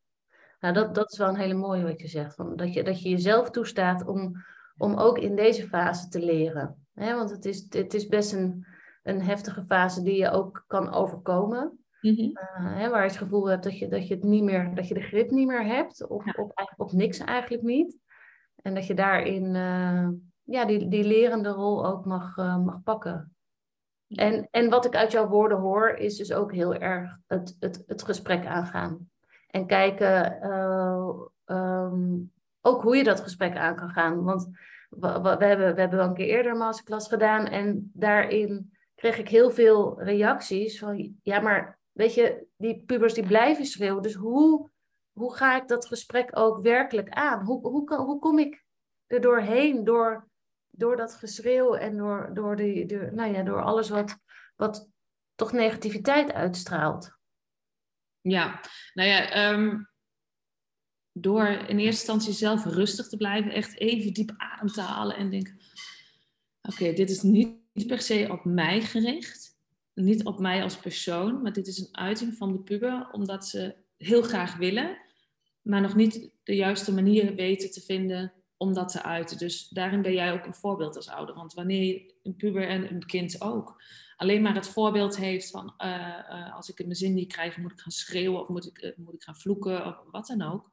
[0.61, 2.35] Nou, dat, dat is wel een hele mooie wat je zegt.
[2.35, 4.33] Van dat, je, dat je jezelf toestaat om,
[4.77, 6.87] om ook in deze fase te leren.
[6.94, 8.66] want het is, het is best een,
[9.03, 11.85] een heftige fase die je ook kan overkomen.
[12.01, 14.88] Mm hè, waar je het gevoel hebt dat je, dat je het niet meer, dat
[14.88, 17.99] je de grip niet meer hebt, of op, op niks eigenlijk niet.
[18.57, 20.09] En dat je daarin uh,
[20.51, 23.35] ja, die, die lerende rol ook mag, uh, mag pakken.
[24.09, 27.83] En, en wat ik uit jouw woorden hoor, is dus ook heel erg het, het,
[27.87, 29.11] het gesprek aangaan.
[29.47, 31.11] En kijken uh,
[31.57, 34.23] um, ook hoe je dat gesprek aan kan gaan.
[34.25, 34.49] Want
[34.89, 39.19] we, we, hebben, we hebben wel een keer eerder een masterclass gedaan en daarin kreeg
[39.19, 44.03] ik heel veel reacties van ja, maar weet je, die pubers die blijven schreeuwen.
[44.03, 44.71] Dus hoe,
[45.13, 47.45] hoe ga ik dat gesprek ook werkelijk aan?
[47.45, 48.65] Hoe, hoe, hoe kom ik
[49.07, 50.29] er doorheen door,
[50.70, 54.18] door dat geschreeuw en door, door, die, door, nou ja, door alles wat,
[54.56, 54.88] wat
[55.35, 57.18] toch negativiteit uitstraalt?
[58.20, 58.61] Ja,
[58.94, 59.88] nou ja, um,
[61.12, 65.30] door in eerste instantie zelf rustig te blijven, echt even diep adem te halen en
[65.30, 65.61] denken:
[66.62, 69.50] oké, dit is niet per se op mij gericht
[70.00, 73.74] niet op mij als persoon, maar dit is een uiting van de puber, omdat ze
[73.96, 74.98] heel graag willen,
[75.62, 79.38] maar nog niet de juiste manier weten te vinden om dat te uiten.
[79.38, 81.35] Dus daarin ben jij ook een voorbeeld als ouder.
[81.35, 83.79] Want wanneer een puber en een kind ook
[84.20, 87.73] alleen maar het voorbeeld heeft van uh, uh, als ik mijn zin niet krijg, moet
[87.73, 90.70] ik gaan schreeuwen of moet ik, uh, moet ik gaan vloeken of wat dan ook.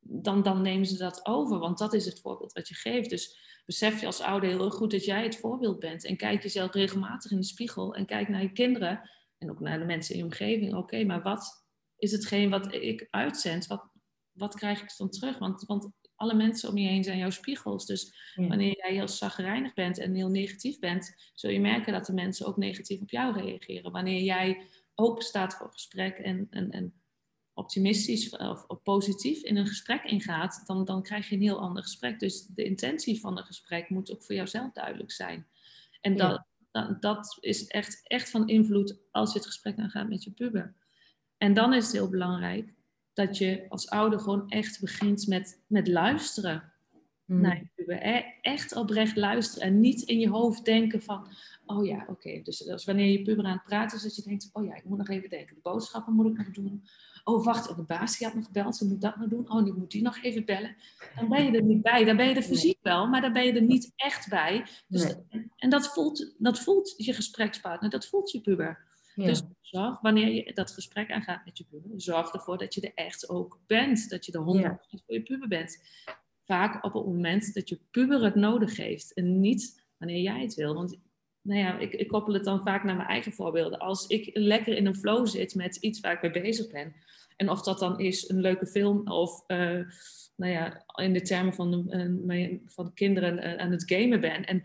[0.00, 3.10] Dan, dan nemen ze dat over, want dat is het voorbeeld wat je geeft.
[3.10, 6.04] Dus besef je als ouder heel goed dat jij het voorbeeld bent.
[6.04, 9.78] En kijk jezelf regelmatig in de spiegel en kijk naar je kinderen en ook naar
[9.78, 10.74] de mensen in je omgeving.
[10.74, 11.66] Oké, maar wat
[11.96, 13.66] is hetgeen wat ik uitzend?
[13.66, 13.88] Wat,
[14.32, 15.38] wat krijg ik dan terug?
[15.38, 15.90] Want, want
[16.22, 17.86] alle mensen om je heen zijn jouw spiegels.
[17.86, 22.12] Dus wanneer jij heel zagrijnig bent en heel negatief bent, zul je merken dat de
[22.12, 23.92] mensen ook negatief op jou reageren.
[23.92, 26.94] Wanneer jij open staat voor gesprek en, en, en
[27.54, 31.82] optimistisch of, of, positief in een gesprek ingaat, dan, dan krijg je een heel ander
[31.82, 32.20] gesprek.
[32.20, 35.46] Dus de intentie van een gesprek moet ook voor jouzelf duidelijk zijn.
[36.00, 40.24] En dat, dat, dat, is echt, echt van invloed als je het gesprek aangaat met
[40.24, 40.74] je puber.
[41.36, 42.74] En dan is het heel belangrijk
[43.12, 46.72] dat je als ouder gewoon echt begint met, met luisteren
[47.24, 47.40] hmm.
[47.40, 48.06] naar je puber.
[48.06, 51.26] E, echt oprecht luisteren en niet in je hoofd denken van,
[51.66, 52.40] oh ja, oké.
[52.42, 54.84] Dus, dus wanneer je puber aan het praten is, dat je denkt, oh ja, ik
[54.84, 55.54] moet nog even denken.
[55.54, 56.84] De boodschappen moet ik nog doen.
[57.24, 59.50] Oh, wacht, de baas die had nog gebeld, ze moet dat nog doen.
[59.50, 60.76] Oh, nu moet die nog even bellen.
[61.14, 62.04] Dan ben je er niet bij.
[62.04, 64.66] Dan ben je er fysiek wel, maar dan ben je er niet echt bij.
[64.86, 65.14] Dus
[65.56, 68.90] En dat voelt, dat voelt je gesprekspartner, dat voelt je puber.
[69.14, 72.94] Dus zorg, wanneer je dat gesprek aangaat met je puber, zorg ervoor dat je er
[72.94, 74.10] echt ook bent.
[74.10, 75.82] Dat je er 100% voor je puber bent.
[76.44, 80.54] Vaak op het moment dat je puber het nodig heeft en niet wanneer jij het
[80.54, 80.74] wil.
[80.74, 80.98] Want
[81.42, 83.78] nou ja, ik, ik, koppel het dan vaak naar mijn eigen voorbeelden.
[83.78, 86.94] Als ik lekker in een flow zit met iets waar ik mee bezig ben,
[87.36, 89.58] en of dat dan is een leuke film of, uh,
[90.36, 94.20] nou ja, in de termen van de, uh, van de kinderen uh, aan het gamen
[94.20, 94.44] ben.
[94.44, 94.62] En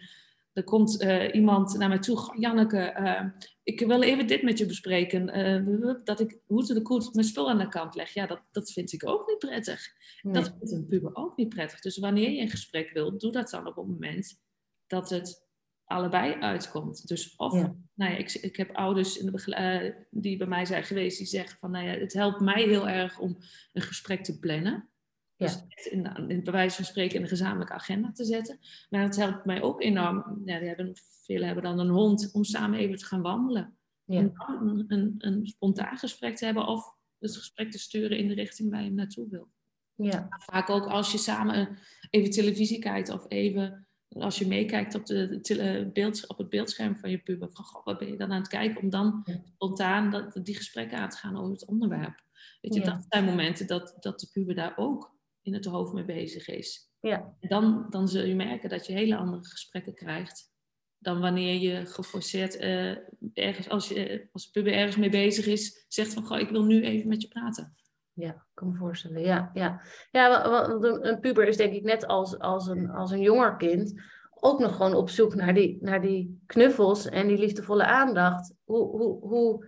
[0.57, 4.65] er komt eh, iemand naar mij toe, Janneke, uh, ik wil even dit met je
[4.65, 5.37] bespreken.
[5.37, 8.13] Uh, dat ik hoe de koet mijn spul aan de kant leg.
[8.13, 9.87] Ja, dat, dat vind ik ook niet prettig.
[10.21, 11.79] Dat vindt een puber ook niet prettig.
[11.79, 14.41] Dus wanneer je een gesprek wilt, doe dat dan op het moment
[14.87, 15.47] dat het
[15.85, 17.07] allebei uitkomt.
[17.07, 17.53] Dus of,
[17.93, 21.57] nou ja, ik, ik heb ouders in de die bij mij zijn geweest, die zeggen
[21.59, 23.37] van, nou ja, het helpt mij heel erg om
[23.73, 24.89] een gesprek te plannen.
[25.37, 25.45] Ja.
[25.45, 28.59] Dus in, in bij wijze van spreken in een gezamenlijke agenda te zetten.
[28.89, 30.41] Maar het helpt mij ook enorm.
[30.45, 33.77] Ja, die hebben, velen hebben dan een hond om samen even te gaan wandelen.
[34.03, 34.19] Ja.
[34.19, 38.27] En dan een, een, een, spontaan gesprek te hebben of het gesprek te sturen in
[38.27, 39.47] de richting waar je naartoe wil.
[39.95, 40.27] Ja.
[40.29, 41.77] Vaak ook als je samen
[42.09, 47.09] even televisie kijkt of even als je meekijkt op, de, beeld, op het beeldscherm van
[47.09, 47.51] je puber.
[47.51, 48.81] Van, God, wat ben je dan aan het kijken?
[48.81, 52.23] Om dan spontaan dat, die gesprekken aan te gaan over het onderwerp.
[52.61, 55.16] Weet je, dat zijn momenten dat, dat de puber daar ook
[55.47, 56.91] in het hoofd mee bezig is.
[56.99, 57.35] Ja.
[57.39, 60.55] Dan, dan zul je merken dat je hele andere gesprekken krijgt
[60.97, 62.97] dan wanneer je geforceerd uh,
[63.33, 66.83] ergens, als, je, als puber ergens mee bezig is, zegt van, goh, ik wil nu
[66.83, 67.75] even met je praten.
[68.13, 69.21] Ja, ik kan me voorstellen.
[69.21, 69.81] Ja, ja.
[70.11, 74.01] ja want een puber is denk ik net als, als, een, als een jonger kind
[74.39, 78.53] ook nog gewoon op zoek naar die, naar die knuffels en die liefdevolle aandacht.
[78.63, 79.65] Hoe, hoe, hoe,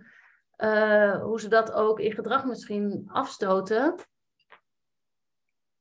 [0.58, 3.94] uh, hoe ze dat ook in gedrag misschien afstoten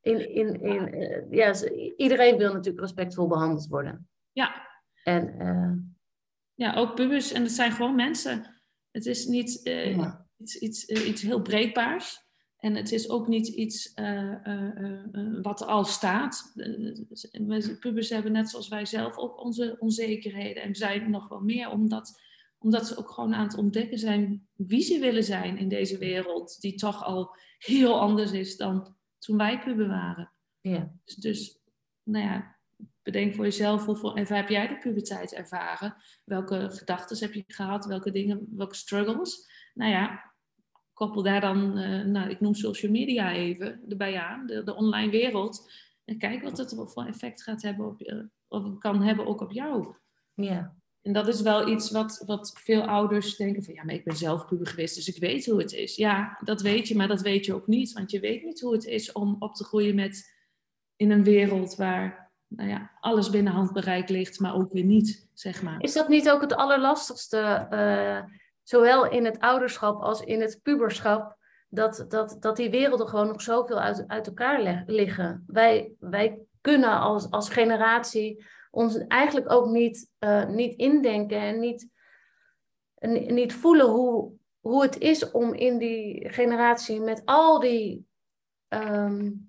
[0.01, 1.53] in, in, in, uh, ja,
[1.97, 4.09] iedereen wil natuurlijk respectvol behandeld worden.
[4.31, 4.67] Ja.
[5.03, 5.73] En, uh,
[6.53, 7.31] ja, ook pubers.
[7.31, 8.61] En het zijn gewoon mensen.
[8.91, 12.27] Het is niet uh, iets, iets, iets heel breekbaars.
[12.57, 13.93] En het is ook niet iets
[15.41, 16.53] wat al staat.
[17.79, 20.63] pubers hebben net zoals wij zelf ook onze onzekerheden.
[20.63, 22.21] En zijn nog wel meer omdat,
[22.57, 26.61] omdat ze ook gewoon aan het ontdekken zijn wie ze willen zijn in deze wereld.
[26.61, 30.31] Die toch al heel anders is dan toen wij puber waren.
[30.61, 30.91] Ja.
[31.05, 31.59] Dus, dus,
[32.03, 32.57] nou ja,
[33.03, 35.95] bedenk voor jezelf hoeveel even heb jij de puberteit ervaren?
[36.25, 37.85] Welke gedachten heb je gehad?
[37.85, 39.49] Welke dingen, welke struggles?
[39.73, 40.33] Nou ja,
[40.93, 45.11] koppel daar dan, uh, nou, ik noem social media even erbij aan, de, de online
[45.11, 45.71] wereld.
[46.05, 49.51] En kijk wat het voor effect gaat hebben op je, of kan hebben ook op
[49.51, 49.95] jou.
[50.33, 50.78] Ja.
[51.09, 54.15] En dat is wel iets wat, wat veel ouders denken van ja, maar ik ben
[54.15, 55.95] zelf puber geweest, dus ik weet hoe het is.
[55.95, 57.93] Ja, dat weet je, maar dat weet je ook niet.
[57.93, 60.35] Want je weet niet hoe het is om op te groeien met
[60.95, 65.61] in een wereld waar nou ja, alles binnen handbereik ligt, maar ook weer niet, zeg
[65.61, 65.81] maar.
[65.81, 71.37] Is dat niet ook het allerlastigste, uh, zowel in het ouderschap als in het puberschap,
[71.69, 75.43] dat, dat, dat die werelden gewoon nog zoveel uit, uit elkaar liggen?
[75.47, 81.87] Wij, wij kunnen als, als generatie ons eigenlijk ook niet, uh, niet indenken en niet,
[83.31, 88.07] niet voelen hoe, hoe het is om in die generatie met al die,
[88.67, 89.47] um,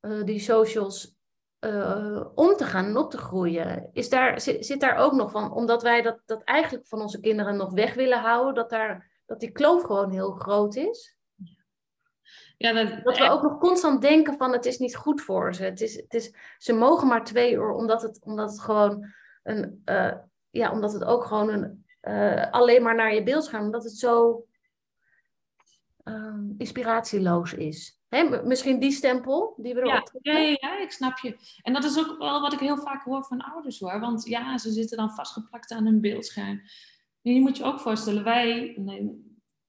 [0.00, 1.16] uh, die socials
[1.60, 3.90] uh, om te gaan en op te groeien.
[3.92, 7.20] Is daar, zit, zit, daar ook nog van, omdat wij dat, dat eigenlijk van onze
[7.20, 11.17] kinderen nog weg willen houden, dat, daar, dat die kloof gewoon heel groot is?
[12.58, 15.64] Ja, dat, dat, we ook nog constant denken van het is niet goed voor ze.
[15.64, 19.06] Het is, het is, ze mogen maar twee uur omdat het, omdat het gewoon
[19.42, 20.12] een, uh,
[20.50, 24.44] ja, omdat het ook gewoon een, uh, alleen maar naar je beeldscherm, omdat het zo
[26.04, 28.00] um, inspiratieloos is.
[28.08, 28.42] Hè?
[28.44, 31.36] Misschien die stempel die we erop ja, ja, ja, ja, ik snap je.
[31.62, 34.00] En dat is ook wel wat ik heel vaak hoor van ouders hoor.
[34.00, 36.62] Want ja, ze zitten dan vastgeplakt aan hun beeldscherm.
[37.22, 39.27] En je moet je ook voorstellen, wij, nee,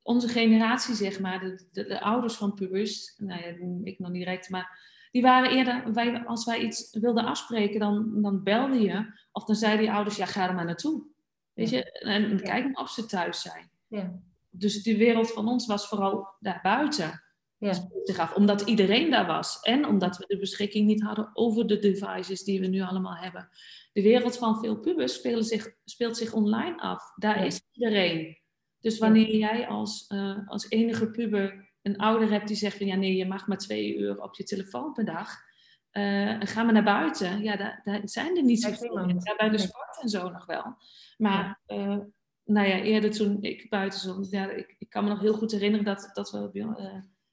[0.09, 3.47] onze generatie, zeg maar, de, de, de ouders van pubers, nou ja,
[3.83, 4.79] ik nog niet direct, maar
[5.11, 9.55] die waren eerder, wij, als wij iets wilden afspreken, dan, dan belde je, of dan
[9.55, 11.05] zeiden die ouders, ja, ga er maar naartoe.
[11.53, 13.71] Weet je, en, en kijk of ze thuis zijn.
[13.87, 14.19] Ja.
[14.49, 17.23] Dus die wereld van ons was vooral daarbuiten.
[17.57, 17.87] Ja.
[18.17, 19.59] Af, omdat iedereen daar was.
[19.59, 23.49] En omdat we de beschikking niet hadden over de devices die we nu allemaal hebben.
[23.91, 27.03] De wereld van veel pubers speelt zich, speelt zich online af.
[27.15, 28.38] Daar is iedereen.
[28.79, 32.95] Dus wanneer jij als, uh, als enige puber een ouder hebt die zegt van ja
[32.95, 35.47] nee, je mag maar twee uur op je telefoon per dag.
[35.91, 37.43] Uh, ga maar naar buiten.
[37.43, 40.75] Ja, daar, daar zijn er niet zoveel Ja, bij de sport en zo nog wel.
[41.17, 41.97] Maar uh,
[42.43, 45.51] nou ja, eerder toen ik buiten stond, ja, ik, ik, kan me nog heel goed
[45.51, 46.49] herinneren dat, dat we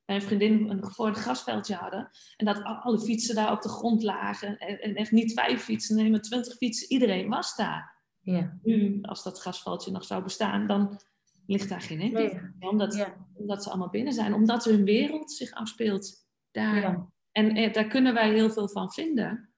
[0.04, 2.10] bij een vriendin een gevorderd grasveldje hadden.
[2.36, 4.58] En dat alle fietsen daar op de grond lagen.
[4.58, 6.92] En, en echt niet vijf fietsen, nee, maar twintig fietsen.
[6.92, 7.94] Iedereen was daar.
[8.20, 8.58] Ja.
[8.62, 11.00] Nu, als dat grasveldje nog zou bestaan, dan
[11.46, 12.70] ligt daar geen enkel nee.
[12.70, 14.34] omdat, omdat ze allemaal binnen zijn.
[14.34, 17.08] Omdat hun wereld zich afspeelt daar.
[17.32, 19.50] En eh, daar kunnen wij heel veel van vinden.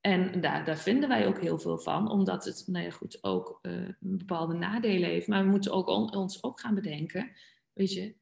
[0.00, 3.58] En daar, daar vinden wij ook heel veel van, omdat het nou ja, goed, ook
[3.62, 5.26] uh, bepaalde nadelen heeft.
[5.26, 7.30] Maar we moeten ook ons ook gaan bedenken,
[7.72, 8.16] weet je,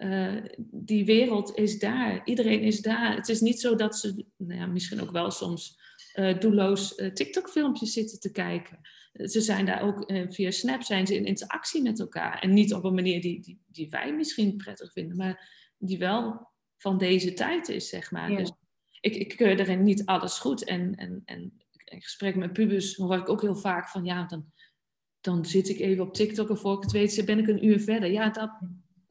[0.00, 0.36] eh,
[0.70, 2.24] die wereld is daar.
[2.24, 3.14] Iedereen is daar.
[3.14, 5.80] Het is niet zo dat ze, nou ja, misschien ook wel soms
[6.14, 8.80] uh, doelloos uh, TikTok-filmpjes zitten te kijken.
[9.12, 12.38] Ze zijn daar ook via Snap zijn ze in interactie met elkaar.
[12.38, 16.48] En niet op een manier die, die, die wij misschien prettig vinden, maar die wel
[16.76, 18.28] van deze tijd is, zeg maar.
[18.36, 18.52] Dus
[19.00, 20.64] ik, ik keur erin niet alles goed.
[20.64, 21.52] En, en, en
[21.84, 24.52] in gesprek met pubers hoor ik ook heel vaak van ja, dan,
[25.20, 27.80] dan zit ik even op TikTok en voor ik het weet ben ik een uur
[27.80, 28.10] verder.
[28.10, 28.50] Ja, dat,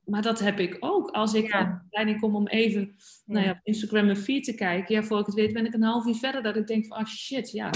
[0.10, 1.10] maar dat heb ik ook.
[1.10, 1.86] Als ik ja.
[1.90, 2.96] leiding kom om even
[3.26, 5.74] Nou ja, op Instagram een feed te kijken, ja, voor ik het weet ben ik
[5.74, 7.72] een half uur verder dat ik denk van, oh shit, ja,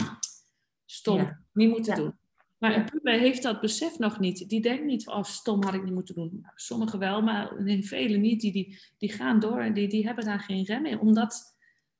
[0.86, 2.14] stom, niet moeten doen.
[2.58, 4.50] Maar een puber heeft dat besef nog niet.
[4.50, 6.46] Die denkt niet van, oh stom had ik niet moeten doen.
[6.56, 8.42] Sommigen wel, maar velen niet.
[8.42, 11.00] Die, die, die gaan door en die, die hebben daar geen rem in.
[11.00, 11.58] Omdat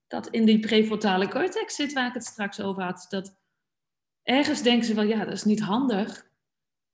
[0.08, 3.06] dat in die prefrontale cortex zit waar ik het straks over had.
[3.10, 3.38] Dat
[4.24, 6.32] ergens denken ze wel, ja, dat is niet handig.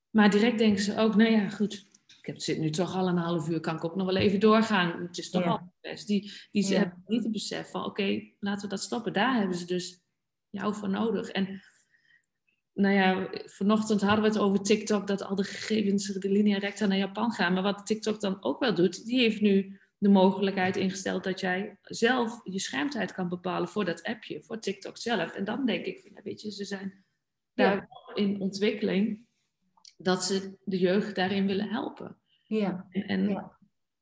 [0.10, 1.89] Maar direct denken ze ook, nou ja, goed,
[2.20, 4.40] ik heb, zit nu toch al een half uur, kan ik ook nog wel even
[4.40, 5.02] doorgaan.
[5.02, 5.50] Het is toch ja.
[5.50, 6.08] al best.
[6.08, 9.14] Die, die ze hebben niet het besef van, oké, laten we dat stoppen.
[9.14, 10.02] Daar hebben ze dus
[10.50, 11.30] jou voor nodig.
[11.30, 11.62] En
[12.74, 16.86] nou ja, vanochtend hadden we het over TikTok, dat al de gegevens de linea recta
[16.86, 17.54] naar Japan gaan.
[17.54, 21.78] Maar wat TikTok dan ook wel doet, die heeft nu de mogelijkheid ingesteld dat jij
[21.82, 25.34] zelf je schermtijd kan bepalen voor dat appje, voor TikTok zelf.
[25.34, 27.06] En dan denk ik, ja, weet je, ze zijn
[27.54, 29.28] daar in ontwikkeling
[30.02, 32.18] dat ze de jeugd daarin willen helpen.
[32.44, 32.88] Ja.
[32.90, 33.26] En, en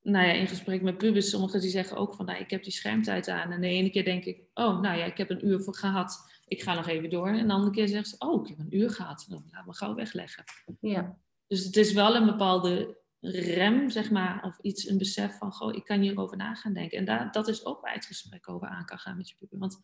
[0.02, 2.72] nou ja, in gesprek met pubers, sommigen die zeggen ook van, nou, ik heb die
[2.72, 3.52] schermtijd aan.
[3.52, 6.36] En de ene keer denk ik, oh, nou ja, ik heb een uur voor gehad
[6.48, 7.28] ik ga nog even door.
[7.28, 9.26] En de andere keer zegt ze, oh, ik heb een uur gehad.
[9.28, 10.44] Dan laat me gauw wegleggen.
[10.80, 11.18] Ja.
[11.46, 15.74] Dus het is wel een bepaalde rem, zeg maar, of iets, een besef van, goh,
[15.74, 16.98] ik kan hierover na gaan denken.
[16.98, 19.58] En daar, dat is ook waar het gesprek over aan kan gaan met je puber.
[19.58, 19.80] Want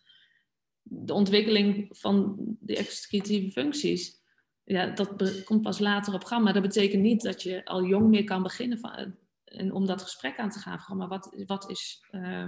[0.83, 4.23] de ontwikkeling van de executieve functies,
[4.65, 6.45] ja, dat komt pas later op gang.
[6.45, 10.03] Maar dat betekent niet dat je al jong meer kan beginnen van, en om dat
[10.03, 10.81] gesprek aan te gaan.
[10.81, 12.47] Van, maar wat, wat is, uh,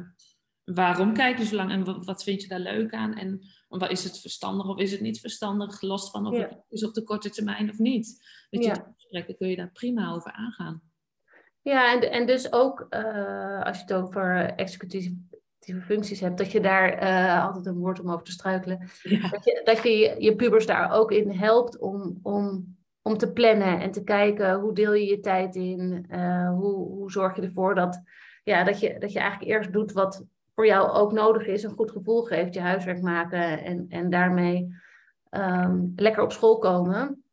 [0.64, 3.14] waarom kijk je zo lang en wat vind je daar leuk aan?
[3.14, 5.80] En wat is het verstandig of is het niet verstandig?
[5.80, 8.26] Los van of het is op de korte termijn of niet.
[8.50, 8.92] Weet je, ja.
[8.94, 10.82] gesprekken kun je daar prima over aangaan.
[11.62, 15.16] Ja, en, en dus ook uh, als je het over executieve
[15.74, 18.88] functies hebt, dat je daar uh, altijd een woord om over te struikelen.
[19.02, 19.28] Ja.
[19.28, 23.80] Dat, je, dat je je pubers daar ook in helpt om, om, om te plannen
[23.80, 27.74] en te kijken hoe deel je je tijd in, uh, hoe, hoe zorg je ervoor
[27.74, 28.02] dat,
[28.44, 30.24] ja, dat, je, dat je eigenlijk eerst doet wat,
[30.54, 34.74] voor jou ook nodig is, een goed gevoel geeft, je huiswerk maken en, en daarmee
[35.30, 37.24] um, lekker op school komen.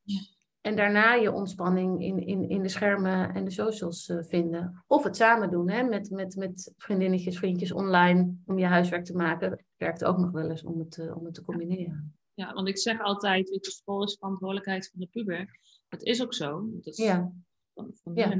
[0.63, 4.83] En daarna je ontspanning in, in, in de schermen en de socials uh, vinden.
[4.87, 9.15] Of het samen doen, hè, met, met, met vriendinnetjes, vriendjes online, om je huiswerk te
[9.15, 9.65] maken.
[9.77, 12.17] Werkt ook nog wel eens om het, uh, om het te combineren.
[12.33, 15.59] Ja, want ik zeg altijd, je, school is verantwoordelijkheid van de puber.
[15.87, 16.69] Dat is ook zo.
[16.71, 17.33] Dat is ja.
[17.73, 18.35] Van, van ja.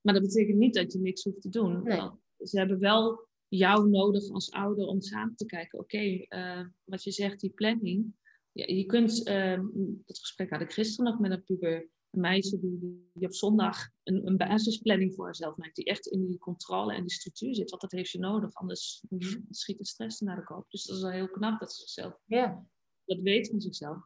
[0.00, 1.82] Maar dat betekent niet dat je niks hoeft te doen.
[1.82, 2.10] Nee.
[2.38, 7.10] Ze hebben wel jou nodig als ouder om samen te kijken, oké, eh, wat je
[7.10, 8.14] zegt, die planning.
[8.52, 9.60] Ja, je kunt, uh,
[10.06, 12.78] dat gesprek had ik gisteren nog met een puber, een meisje die,
[13.14, 17.00] die op zondag een, een, basisplanning voor haarzelf maakt, die echt in die controle en
[17.00, 19.04] die structuur zit, want dat heeft ze nodig, anders
[19.50, 20.70] schiet de stress naar de kop.
[20.70, 22.66] Dus dat is wel heel knap dat ze zichzelf, ja.
[23.04, 23.98] dat weet van zichzelf.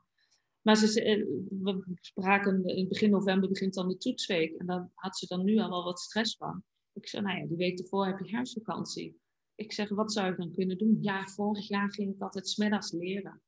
[0.61, 1.25] Maar ze, eh,
[1.63, 5.59] we spraken in begin november begint dan de toetsweek en dan had ze dan nu
[5.59, 6.65] al wel wat stress van.
[6.93, 9.23] Ik zei, nou ja, die week ervoor heb je herfstvakantie
[9.55, 10.99] ik zeg, wat zou ik dan kunnen doen?
[11.01, 13.43] Ja, vorig jaar ging ik altijd smiddags leren.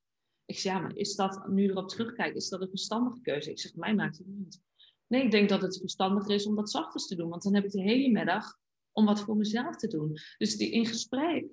[0.47, 3.51] Ik zeg, ja, maar is dat, nu erop terugkijken, is dat een verstandige keuze?
[3.51, 4.61] Ik zeg, mij maakt het niet.
[5.07, 7.29] Nee, ik denk dat het verstandiger is om dat zachtjes te doen.
[7.29, 8.59] Want dan heb ik de hele middag
[8.93, 10.19] om wat voor mezelf te doen.
[10.39, 11.47] Dus die, in gesprek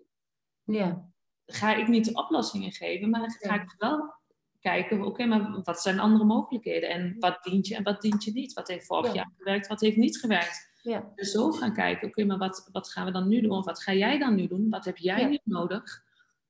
[0.63, 1.09] ja.
[1.45, 4.13] ga ik niet de oplossingen geven, maar ga ik wel
[4.59, 6.89] kijken, oké, maar wat zijn andere mogelijkheden?
[6.89, 8.53] En wat dient je en wat dient je niet?
[8.53, 10.71] Wat heeft vorig jaar gewerkt, wat heeft niet gewerkt?
[10.81, 11.11] Ja.
[11.15, 13.51] Zo gaan kijken, oké, maar wat, wat gaan we dan nu doen?
[13.51, 14.69] Of wat ga jij dan nu doen?
[14.69, 16.03] Wat heb jij nu nodig?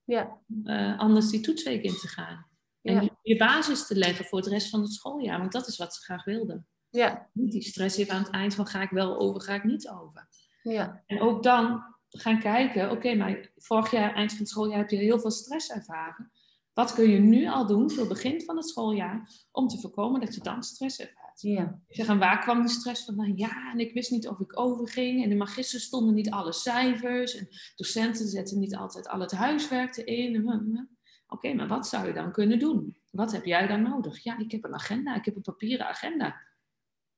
[0.06, 0.39] Ja.
[0.63, 2.46] Uh, anders die toetsweek in te gaan.
[2.82, 5.39] En je basis te leggen voor het rest van het schooljaar.
[5.39, 6.68] Want dat is wat ze graag wilden.
[6.89, 7.30] Ja.
[7.34, 9.89] Niet die stress even aan het eind van ga ik wel over, ga ik niet
[9.89, 10.28] over.
[10.63, 11.04] Ja.
[11.06, 14.98] En ook dan gaan kijken, oké, maar vorig jaar, eind van het schooljaar, heb je
[14.98, 16.32] heel veel stress ervaren.
[16.74, 20.22] Wat kun je nu al doen voor het begin van het schooljaar om te voorkomen
[20.22, 21.23] dat je dan stress ervaart?
[21.41, 23.15] Ik zeg, en waar kwam die stress van?
[23.15, 25.24] Nou ja, en ik wist niet of ik overging.
[25.24, 27.36] En de magisters stonden niet alle cijfers.
[27.36, 30.89] En docenten zetten niet altijd al het huiswerk erin.
[31.28, 32.97] Oké, maar wat zou je dan kunnen doen?
[33.12, 34.24] Wat heb jij dan nodig?
[34.24, 35.16] Ja, ik heb een agenda.
[35.16, 36.41] Ik heb een papieren agenda.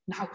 [0.04, 0.30] Nou,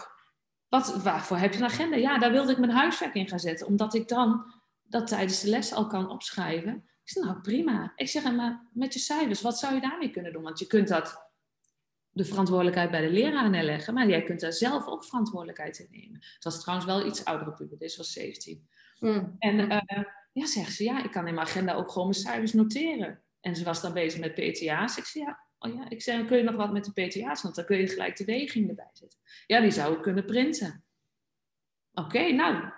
[0.68, 1.96] wat, waarvoor heb je een agenda?
[1.96, 3.66] Ja, daar wilde ik mijn huiswerk in gaan zetten.
[3.66, 4.52] Omdat ik dan
[4.82, 6.74] dat tijdens de les al kan opschrijven.
[6.74, 7.92] Ik zeg, nou prima.
[7.96, 10.42] Ik zeg, maar met je cijfers, wat zou je daarmee kunnen doen?
[10.42, 11.29] Want je kunt dat
[12.20, 16.20] de verantwoordelijkheid bij de leraar neerleggen, maar jij kunt daar zelf ook verantwoordelijkheid in nemen.
[16.34, 18.68] Het was trouwens wel iets oudere puber, deze was 17.
[18.98, 19.36] Mm.
[19.38, 19.80] En uh,
[20.32, 23.22] ja, zegt ze, ja, ik kan in mijn agenda ook gewoon mijn cijfers noteren.
[23.40, 24.96] En ze was dan bezig met PTA's.
[24.96, 25.90] Ik zei, ja, oh ja.
[25.90, 27.42] Ik zei, kun je nog wat met de PTA's?
[27.42, 29.18] Want dan kun je gelijk de weging erbij zetten.
[29.46, 30.84] Ja, die zou ik kunnen printen.
[31.92, 32.72] Oké, nou,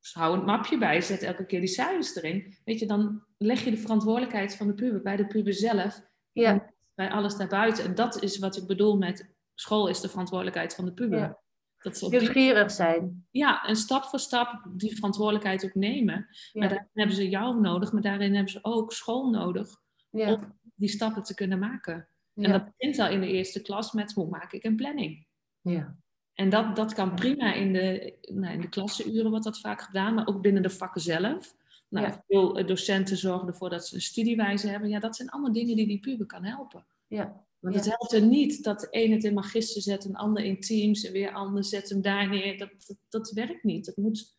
[0.00, 2.56] dus hou een mapje bij, zet elke keer die cijfers erin.
[2.64, 6.00] Weet je, dan leg je de verantwoordelijkheid van de puber bij de puber zelf.
[6.32, 6.73] Ja.
[6.94, 7.84] Bij alles daarbuiten.
[7.84, 11.18] En dat is wat ik bedoel met school is de verantwoordelijkheid van de puber.
[11.18, 11.42] Ja.
[11.78, 13.26] Dat ze Nieuwsgierig zijn.
[13.30, 16.26] Ja, en stap voor stap die verantwoordelijkheid ook nemen.
[16.52, 19.68] Maar daarin hebben ze jou nodig, maar daarin hebben ze ook school nodig
[20.10, 22.08] om die stappen te kunnen maken.
[22.34, 25.26] En dat begint al in de eerste klas met hoe maak ik een planning.
[25.60, 25.96] Ja.
[26.34, 30.14] En dat, dat kan prima in de, nou, in de klassenuren wordt dat vaak gedaan,
[30.14, 31.54] maar ook binnen de vakken zelf.
[32.02, 34.88] Nou, Veel eh, docenten zorgen ervoor dat ze een studiewijze hebben.
[34.88, 36.86] Ja, dat zijn allemaal dingen die die puber kan helpen.
[37.06, 37.44] Ja.
[37.60, 40.60] Want het helpt er niet dat de een het in magister zet, een ander in
[40.60, 42.58] teams en weer ander zet hem daar neer.
[42.58, 43.84] Dat, dat, dat werkt niet.
[43.84, 44.36] Dat moet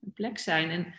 [0.00, 0.70] een plek zijn.
[0.70, 0.94] En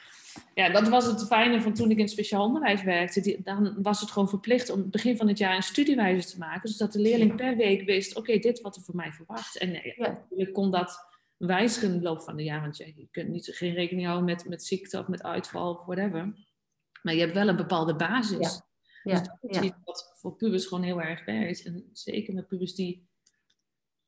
[0.54, 3.40] ja, dat was het fijne van toen ik in speciaal onderwijs werkte.
[3.44, 6.70] dan was het gewoon verplicht om begin van het jaar een studiewijze te maken.
[6.70, 9.58] Zodat de leerling per week wist, oké, dit wat er voor mij verwacht.
[9.58, 10.26] En ja, ja.
[10.36, 11.09] je kon dat
[11.48, 12.62] wijzigen in de loop van het jaar.
[12.62, 16.34] Want je kunt niet, geen rekening houden met, met ziekte of met uitval of whatever.
[17.02, 18.62] Maar je hebt wel een bepaalde basis.
[19.04, 19.20] Ja.
[19.20, 21.66] Dus dat is iets wat voor pubers gewoon heel erg werkt.
[21.66, 23.08] En zeker met pubers die,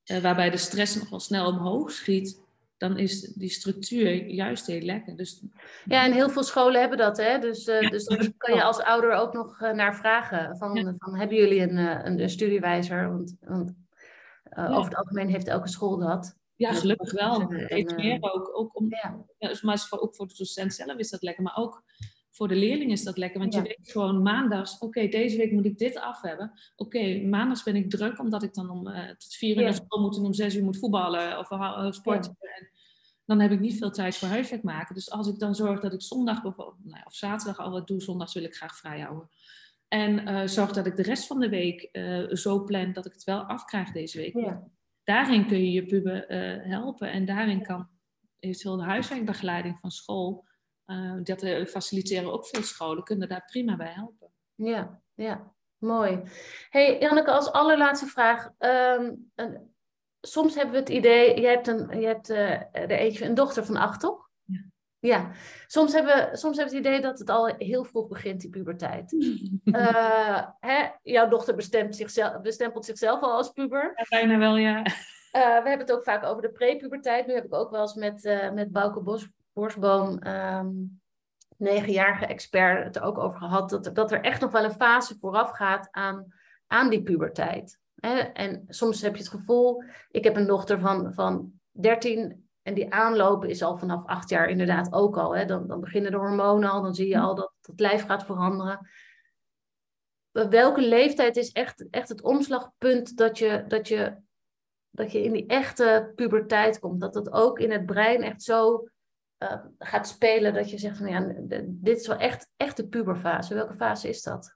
[0.05, 2.41] uh, waarbij de stress nog wel snel omhoog schiet
[2.81, 5.15] dan is die structuur juist heel lekker.
[5.15, 5.43] Dus...
[5.85, 7.39] Ja, en heel veel scholen hebben dat, hè?
[7.39, 10.57] Dus, uh, dus daar kan je als ouder ook nog uh, naar vragen.
[10.57, 13.09] Van, van hebben jullie een, uh, een, studiewijzer?
[13.09, 13.73] Want, want
[14.55, 16.35] over het algemeen heeft elke school dat.
[16.61, 17.53] Ja, dus gelukkig wel.
[17.53, 18.57] Iets meer ook.
[18.57, 19.25] ook om, ja.
[19.61, 21.43] maar ook voor de docent zelf is dat lekker.
[21.43, 21.83] Maar ook
[22.31, 23.39] voor de leerling is dat lekker.
[23.39, 26.51] Want je weet gewoon maandags, oké, deze week moet ik dit af hebben.
[26.75, 30.01] Oké, maandags ben ik druk omdat ik dan om uh, tot vier uur naar school
[30.01, 32.35] moet en om zes uur moet voetballen of uh, sporten.
[32.39, 32.69] En
[33.25, 34.95] dan heb ik niet veel tijd voor huiswerk maken.
[34.95, 38.01] Dus als ik dan zorg dat ik zondag bijvoorbeeld, nou, of zaterdag al wat doe,
[38.01, 39.29] zondags wil ik graag vrij houden.
[39.87, 41.89] En uh, zorg dat ik de rest van de week
[42.31, 44.33] zo plan dat ik het wel afkrijg deze week.
[44.33, 44.63] Ja.
[45.03, 46.25] Daarin kun je je puber
[46.67, 47.89] helpen en daarin kan
[48.39, 50.45] eventueel de huiswerkbegeleiding van school
[50.85, 54.31] uh, dat uh, faciliteren ook veel scholen, kunnen daar prima bij helpen.
[54.55, 56.21] Ja, ja, mooi.
[56.69, 58.49] Hey Janneke, als allerlaatste vraag.
[58.57, 59.31] Een,
[60.21, 63.75] soms hebben we het idee, je hebt, een, je hebt er eentje, een dochter van
[63.75, 64.29] acht, toch?
[65.01, 65.31] Ja.
[65.67, 69.11] Soms hebben, soms hebben we het idee dat het al heel vroeg begint, die puberteit.
[70.59, 73.91] hè, jouw dochter bestemt zichzelf, bestempelt zichzelf al als puber.
[73.95, 74.81] Ja, bijna wel, ja.
[75.31, 77.27] we hebben het ook vaak over de prepuberteit.
[77.27, 81.01] Nu heb ik ook wel eens met, met Bouke Bos, Borsboom, um,
[81.57, 85.17] negenjarige expert, het er ook over gehad, dat, dat er echt nog wel een fase
[85.19, 86.33] vooraf gaat aan,
[86.67, 87.79] aan die puberteit.
[88.33, 92.93] En soms heb je het gevoel, ik heb een dochter van, van 13 en die
[92.93, 95.35] aanlopen is al vanaf acht jaar inderdaad ook al.
[95.35, 95.45] Hè?
[95.45, 98.89] Dan, dan beginnen de hormonen al, dan zie je al dat het lijf gaat veranderen.
[100.31, 104.17] Welke leeftijd is echt, echt het omslagpunt dat je, dat, je,
[104.89, 107.01] dat je in die echte puberteit komt?
[107.01, 108.87] Dat dat ook in het brein echt zo
[109.37, 111.33] uh, gaat spelen dat je zegt van ja,
[111.67, 113.53] dit is wel echt, echt de puberfase.
[113.53, 114.55] Welke fase is dat?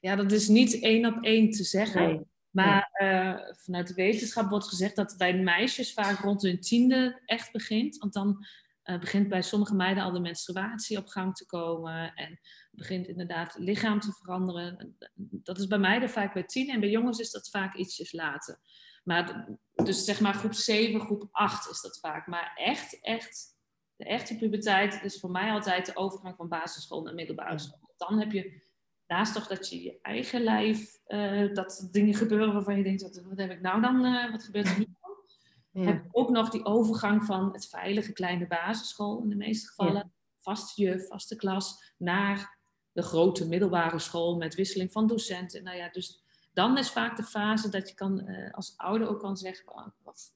[0.00, 2.30] Ja, dat is niet één op één te zeggen.
[2.50, 7.52] Maar uh, vanuit de wetenschap wordt gezegd dat bij meisjes vaak rond hun tiende echt
[7.52, 7.98] begint.
[7.98, 8.46] Want dan
[8.84, 12.14] uh, begint bij sommige meiden al de menstruatie op gang te komen.
[12.14, 12.40] En
[12.70, 14.96] begint inderdaad het lichaam te veranderen.
[15.16, 16.68] Dat is bij meiden vaak bij tien.
[16.68, 18.58] En bij jongens is dat vaak ietsjes later.
[19.04, 22.26] Maar dus zeg maar groep 7, groep 8 is dat vaak.
[22.26, 23.58] Maar echt, echt
[23.96, 27.94] de echte puberteit is voor mij altijd de overgang van basisschool naar middelbare school.
[27.96, 28.62] Dan heb je,
[29.10, 33.22] naast toch dat je je eigen lijf, uh, dat dingen gebeuren waarvan je denkt, wat,
[33.28, 35.82] wat heb ik nou dan, uh, wat gebeurt er nu dan?
[35.82, 35.90] Ja.
[35.90, 39.94] Heb je ook nog die overgang van het veilige kleine basisschool in de meeste gevallen,
[39.94, 40.10] ja.
[40.38, 42.58] vaste juf, vaste klas, naar
[42.92, 45.62] de grote middelbare school met wisseling van docenten.
[45.62, 49.20] Nou ja, dus dan is vaak de fase dat je kan, uh, als ouder ook
[49.20, 50.34] kan zeggen, wat,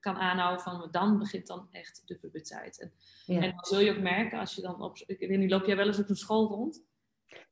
[0.00, 2.80] kan aanhouden van dan begint dan echt de puberteit.
[2.80, 2.92] En,
[3.26, 5.76] en dan zul je ook merken als je dan op, ik weet niet, loop jij
[5.76, 6.82] wel eens op een school rond?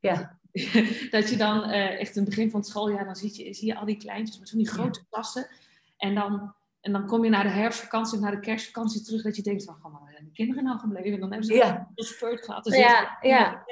[0.01, 0.39] Ja.
[1.11, 3.68] dat je dan uh, echt in het begin van het schooljaar, dan zie je, zie
[3.68, 5.07] je al die kleintjes met van die grote ja.
[5.11, 5.49] klassen.
[5.97, 9.37] En dan, en dan kom je naar de herfstvakantie of naar de kerstvakantie terug, dat
[9.37, 11.12] je denkt van, waar zijn de kinderen nou gebleven?
[11.12, 11.91] En dan hebben ze ja.
[11.95, 12.64] een spurt gehad.
[12.64, 13.64] Dus ja, ja.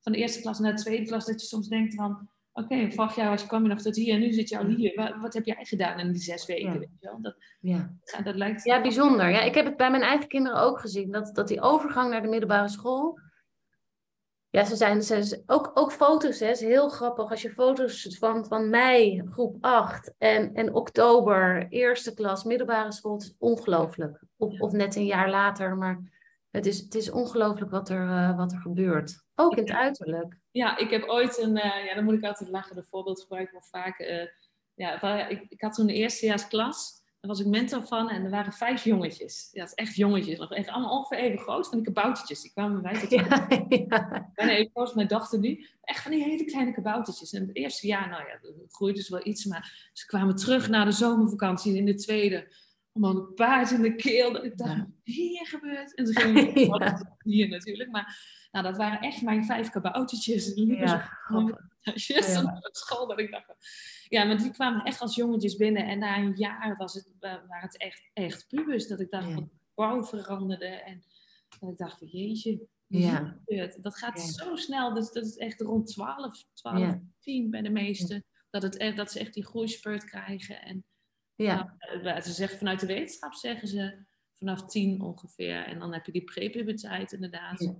[0.00, 2.92] Van de eerste klas naar de tweede klas, dat je soms denkt van, Oké, okay,
[2.92, 4.92] vorig jaar was, kwam je nog tot hier en nu zit je al hier.
[4.94, 6.72] Wat, wat heb jij gedaan in die zes weken?
[6.72, 6.78] Ja.
[6.78, 7.20] Weet je wel?
[7.20, 7.92] Dat, ja.
[8.24, 8.64] dat lijkt...
[8.64, 9.30] ja, bijzonder.
[9.30, 11.10] Ja, ik heb het bij mijn eigen kinderen ook gezien.
[11.10, 13.18] Dat, dat die overgang naar de middelbare school,
[14.52, 17.30] Ja, ze zijn, ze zijn ook, ook foto's, hè, is heel grappig.
[17.30, 23.12] Als je foto's van, van mei, groep 8 en, en oktober, eerste klas, middelbare school,
[23.12, 24.22] het is ongelooflijk.
[24.36, 26.00] Of, of net een jaar later, maar
[26.50, 29.24] het is, het is ongelooflijk wat er, uh, wat er gebeurt.
[29.34, 30.38] Ook in het uiterlijk.
[30.50, 33.46] Ja, ik heb ooit een, uh, ja, dan moet ik altijd lachen, de voorbeeld gebruik
[33.46, 34.00] ik wel vaak.
[34.00, 34.26] Uh,
[34.74, 37.01] ja, ik, ik had toen de eerstejaarsklas.
[37.22, 39.48] Daar was ik mentor van en er waren vijf jongetjes.
[39.52, 40.38] Ja, dat is echt jongetjes.
[40.38, 42.42] Nog echt allemaal ongeveer even groot, van die kaboutertjes.
[42.42, 43.46] Die kwamen bij mij tot ja,
[43.88, 44.30] ja.
[44.34, 45.66] Bijna even groot mijn dochter nu.
[45.82, 47.32] Echt van die hele kleine kaboutertjes.
[47.32, 49.44] En het eerste jaar, nou ja, groeide ze wel iets.
[49.44, 51.76] Maar ze kwamen terug na de zomervakantie.
[51.76, 52.52] In de tweede,
[52.92, 54.32] allemaal een paard in de keel.
[54.32, 55.94] Dat ik dacht, hier gebeurt?
[55.94, 57.16] En ze gingen ja.
[57.22, 57.90] hier natuurlijk.
[57.90, 58.18] Maar
[58.52, 60.52] nou, dat waren echt mijn vijf kaboutertjes.
[60.54, 61.18] Ja,
[61.94, 62.60] ja.
[62.72, 63.54] school dat ik dacht...
[64.08, 65.86] Ja, maar die kwamen echt als jongetjes binnen.
[65.86, 68.86] En na een jaar was het, waren het echt, echt pubers.
[68.86, 69.48] Dat ik dacht, ja.
[69.74, 70.66] wauw, veranderde.
[70.66, 71.04] En
[71.60, 73.40] dat ik dacht, jeetje, ja.
[73.80, 74.94] dat gaat zo snel.
[74.94, 77.02] Dus dat is echt rond 12, 12, ja.
[77.20, 78.24] 10 bij de meesten.
[78.50, 80.62] Dat, het, dat ze echt die groeispurt krijgen.
[80.62, 80.84] En
[81.34, 81.76] ja.
[82.02, 84.04] Nou, ze zeggen vanuit de wetenschap zeggen ze
[84.34, 85.64] vanaf 10 ongeveer.
[85.64, 87.74] En dan heb je die prepuberteit inderdaad.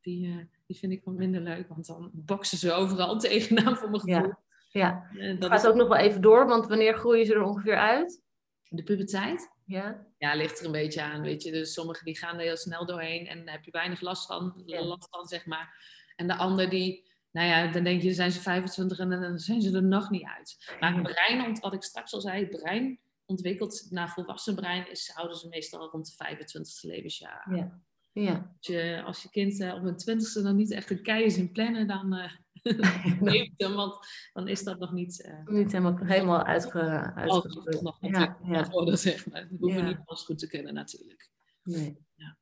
[0.00, 3.90] Die, uh, die vind ik wat minder leuk, want dan boksen ze overal tegenaan voor
[3.90, 4.34] mijn gevoel.
[4.68, 5.68] Ja, uh, dat gaat is...
[5.68, 8.22] ook nog wel even door, want wanneer groeien ze er ongeveer uit?
[8.68, 9.50] De puberteit?
[9.64, 10.06] Ja.
[10.18, 11.52] Ja, ligt er een beetje aan, weet je.
[11.52, 14.62] Dus sommigen die gaan er heel snel doorheen en daar heb je weinig last van,
[14.66, 14.82] ja.
[14.82, 15.84] last van, zeg maar.
[16.16, 19.62] En de ander die, nou ja, dan denk je, zijn ze 25 en dan zijn
[19.62, 20.76] ze er nog niet uit.
[20.80, 25.10] Maar het brein, wat ik straks al zei, het brein ontwikkelt naar volwassen brein, is,
[25.14, 27.54] houden ze meestal rond de 25 levensjaar.
[27.54, 27.80] Ja.
[28.22, 28.50] Ja.
[28.56, 31.36] Als, je, als je kind uh, op een twintigste dan niet echt een kei is
[31.36, 32.32] in plannen, dan uh,
[33.20, 35.24] neem hem, want dan is dat nog niet...
[35.26, 37.82] Uh, niet helemaal, helemaal uitge, uitgegroeid.
[37.82, 38.68] nog ja, ja.
[38.68, 39.48] worden, zeg maar.
[39.48, 41.30] Dat hoeven we niet alles goed te kennen natuurlijk.
[41.62, 41.96] Nee.
[42.14, 42.36] Ja.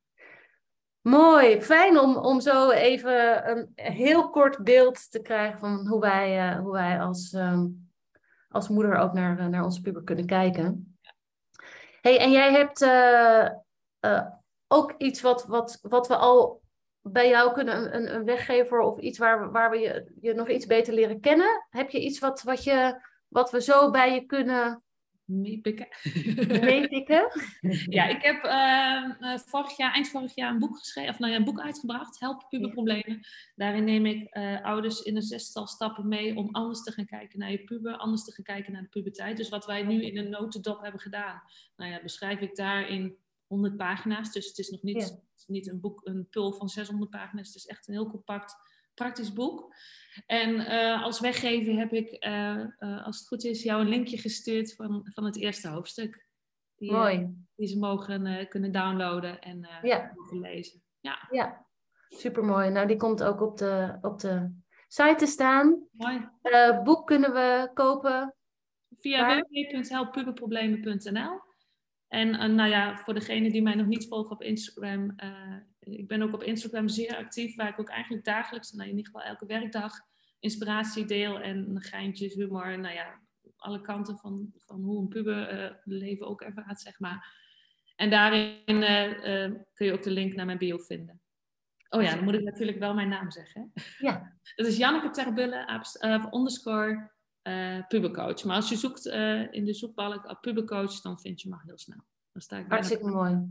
[1.01, 6.57] Mooi, fijn om, om zo even een heel kort beeld te krijgen van hoe wij,
[6.57, 7.91] hoe wij als, um,
[8.47, 10.97] als moeder ook naar, naar onze puber kunnen kijken.
[12.01, 12.79] Hey, en jij hebt
[14.67, 16.63] ook iets wat, wat, wat we al
[17.01, 20.65] bij jou kunnen, een, een weggever of iets waar, waar we je, je nog iets
[20.65, 21.65] beter leren kennen?
[21.69, 24.83] Heb je iets wat, wat, je, wat we zo bij je kunnen
[25.25, 25.87] meepikken?
[26.47, 27.31] meepikken?
[27.97, 31.37] ja, ik heb uh, vorig jaar, eind vorig jaar een boek geschreven, of nou ja,
[31.37, 33.19] een boek uitgebracht, Help puberproblemen.
[33.55, 37.39] Daarin neem ik uh, ouders in een zestal stappen mee om anders te gaan kijken
[37.39, 39.37] naar je puber, anders te gaan kijken naar de puberteit.
[39.37, 41.41] Dus wat wij nu in een notendop hebben gedaan,
[41.75, 43.17] nou ja, beschrijf ik daarin
[43.47, 44.31] 100 pagina's.
[44.31, 47.47] Dus het is nog niet, niet een boek, een pul van 600 pagina's.
[47.47, 48.55] Het is echt een heel compact,
[48.93, 49.75] praktisch boek.
[50.25, 54.17] En uh, als weggever heb ik, uh, uh, als het goed is, jou een linkje
[54.17, 56.23] gestuurd van, van het eerste hoofdstuk.
[56.75, 57.35] Die, Mooi.
[57.55, 60.11] die ze mogen kunnen downloaden en ja.
[60.15, 60.83] mogen lezen.
[60.99, 61.65] Ja, ja.
[62.09, 62.69] supermooi.
[62.69, 64.51] Nou, die komt ook op de, op de
[64.87, 65.87] site te staan.
[65.91, 66.29] Mooi.
[66.83, 68.35] boek kunnen we kopen.
[68.97, 71.41] Via www.helppuberproblemen.nl
[72.07, 76.07] en uh, nou ja, voor degenen die mij nog niet volgen op Instagram, uh, ik
[76.07, 79.27] ben ook op Instagram zeer actief, waar ik ook eigenlijk dagelijks, nou in ieder geval
[79.27, 79.93] elke werkdag,
[80.39, 83.19] inspiratie deel en geintjes, humor, nou ja,
[83.55, 87.43] alle kanten van, van hoe een puber uh, leven ook ervaart, zeg maar.
[87.95, 88.63] En daarin
[89.73, 91.21] kun je ook de link naar mijn bio vinden.
[91.89, 93.71] Oh ja, dan moet ik natuurlijk wel mijn naam zeggen.
[93.97, 94.33] Ja.
[94.55, 95.83] Dat is Janneke Terbille,
[96.33, 97.14] underscore
[97.47, 98.43] uh, pubercoach.
[98.43, 101.77] Maar als je zoekt uh, in de zoekbalk op pubercoach, dan vind je me heel
[101.77, 101.97] snel.
[102.31, 103.49] Dan sta ik Hartstikke mooi.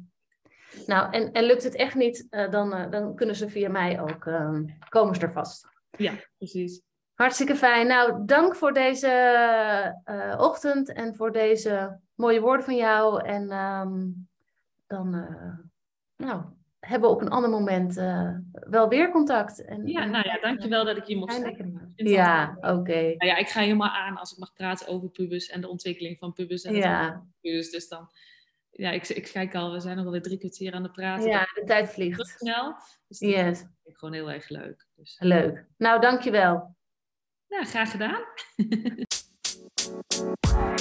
[0.86, 4.26] Nou, en, en lukt het echt niet, uh, dan, dan kunnen ze via mij ook
[4.26, 5.68] ehm, komen ze er vast.
[5.90, 6.82] Ja, precies.
[7.14, 7.86] Hartstikke fijn.
[7.86, 13.24] Nou, dank voor deze ochtend en voor deze mooie woorden van jou.
[13.24, 14.28] En um,
[14.86, 15.10] dan,
[16.16, 16.44] nou,
[16.86, 19.64] hebben we op een ander moment uh, wel weer contact.
[19.64, 21.92] En, ja, nou ja, dankjewel dat ik hier mocht zijn.
[21.96, 22.68] Ja, oké.
[22.68, 23.14] Okay.
[23.14, 26.18] Nou ja, ik ga helemaal aan als ik mag praten over pubus en de ontwikkeling
[26.18, 26.62] van pubus.
[26.62, 27.24] En ja.
[27.40, 28.10] Dus dan,
[28.70, 31.28] ja, ik, ik kijk al, we zijn nog alweer drie kwartier aan het praten.
[31.28, 32.34] Ja, de tijd vliegt.
[32.38, 32.74] Snel.
[33.08, 33.58] Dus dat yes.
[33.58, 34.86] vind ik gewoon heel erg leuk.
[34.96, 35.16] Dus.
[35.18, 35.66] Leuk.
[35.76, 36.76] Nou, dankjewel.
[37.46, 38.24] Ja, graag gedaan.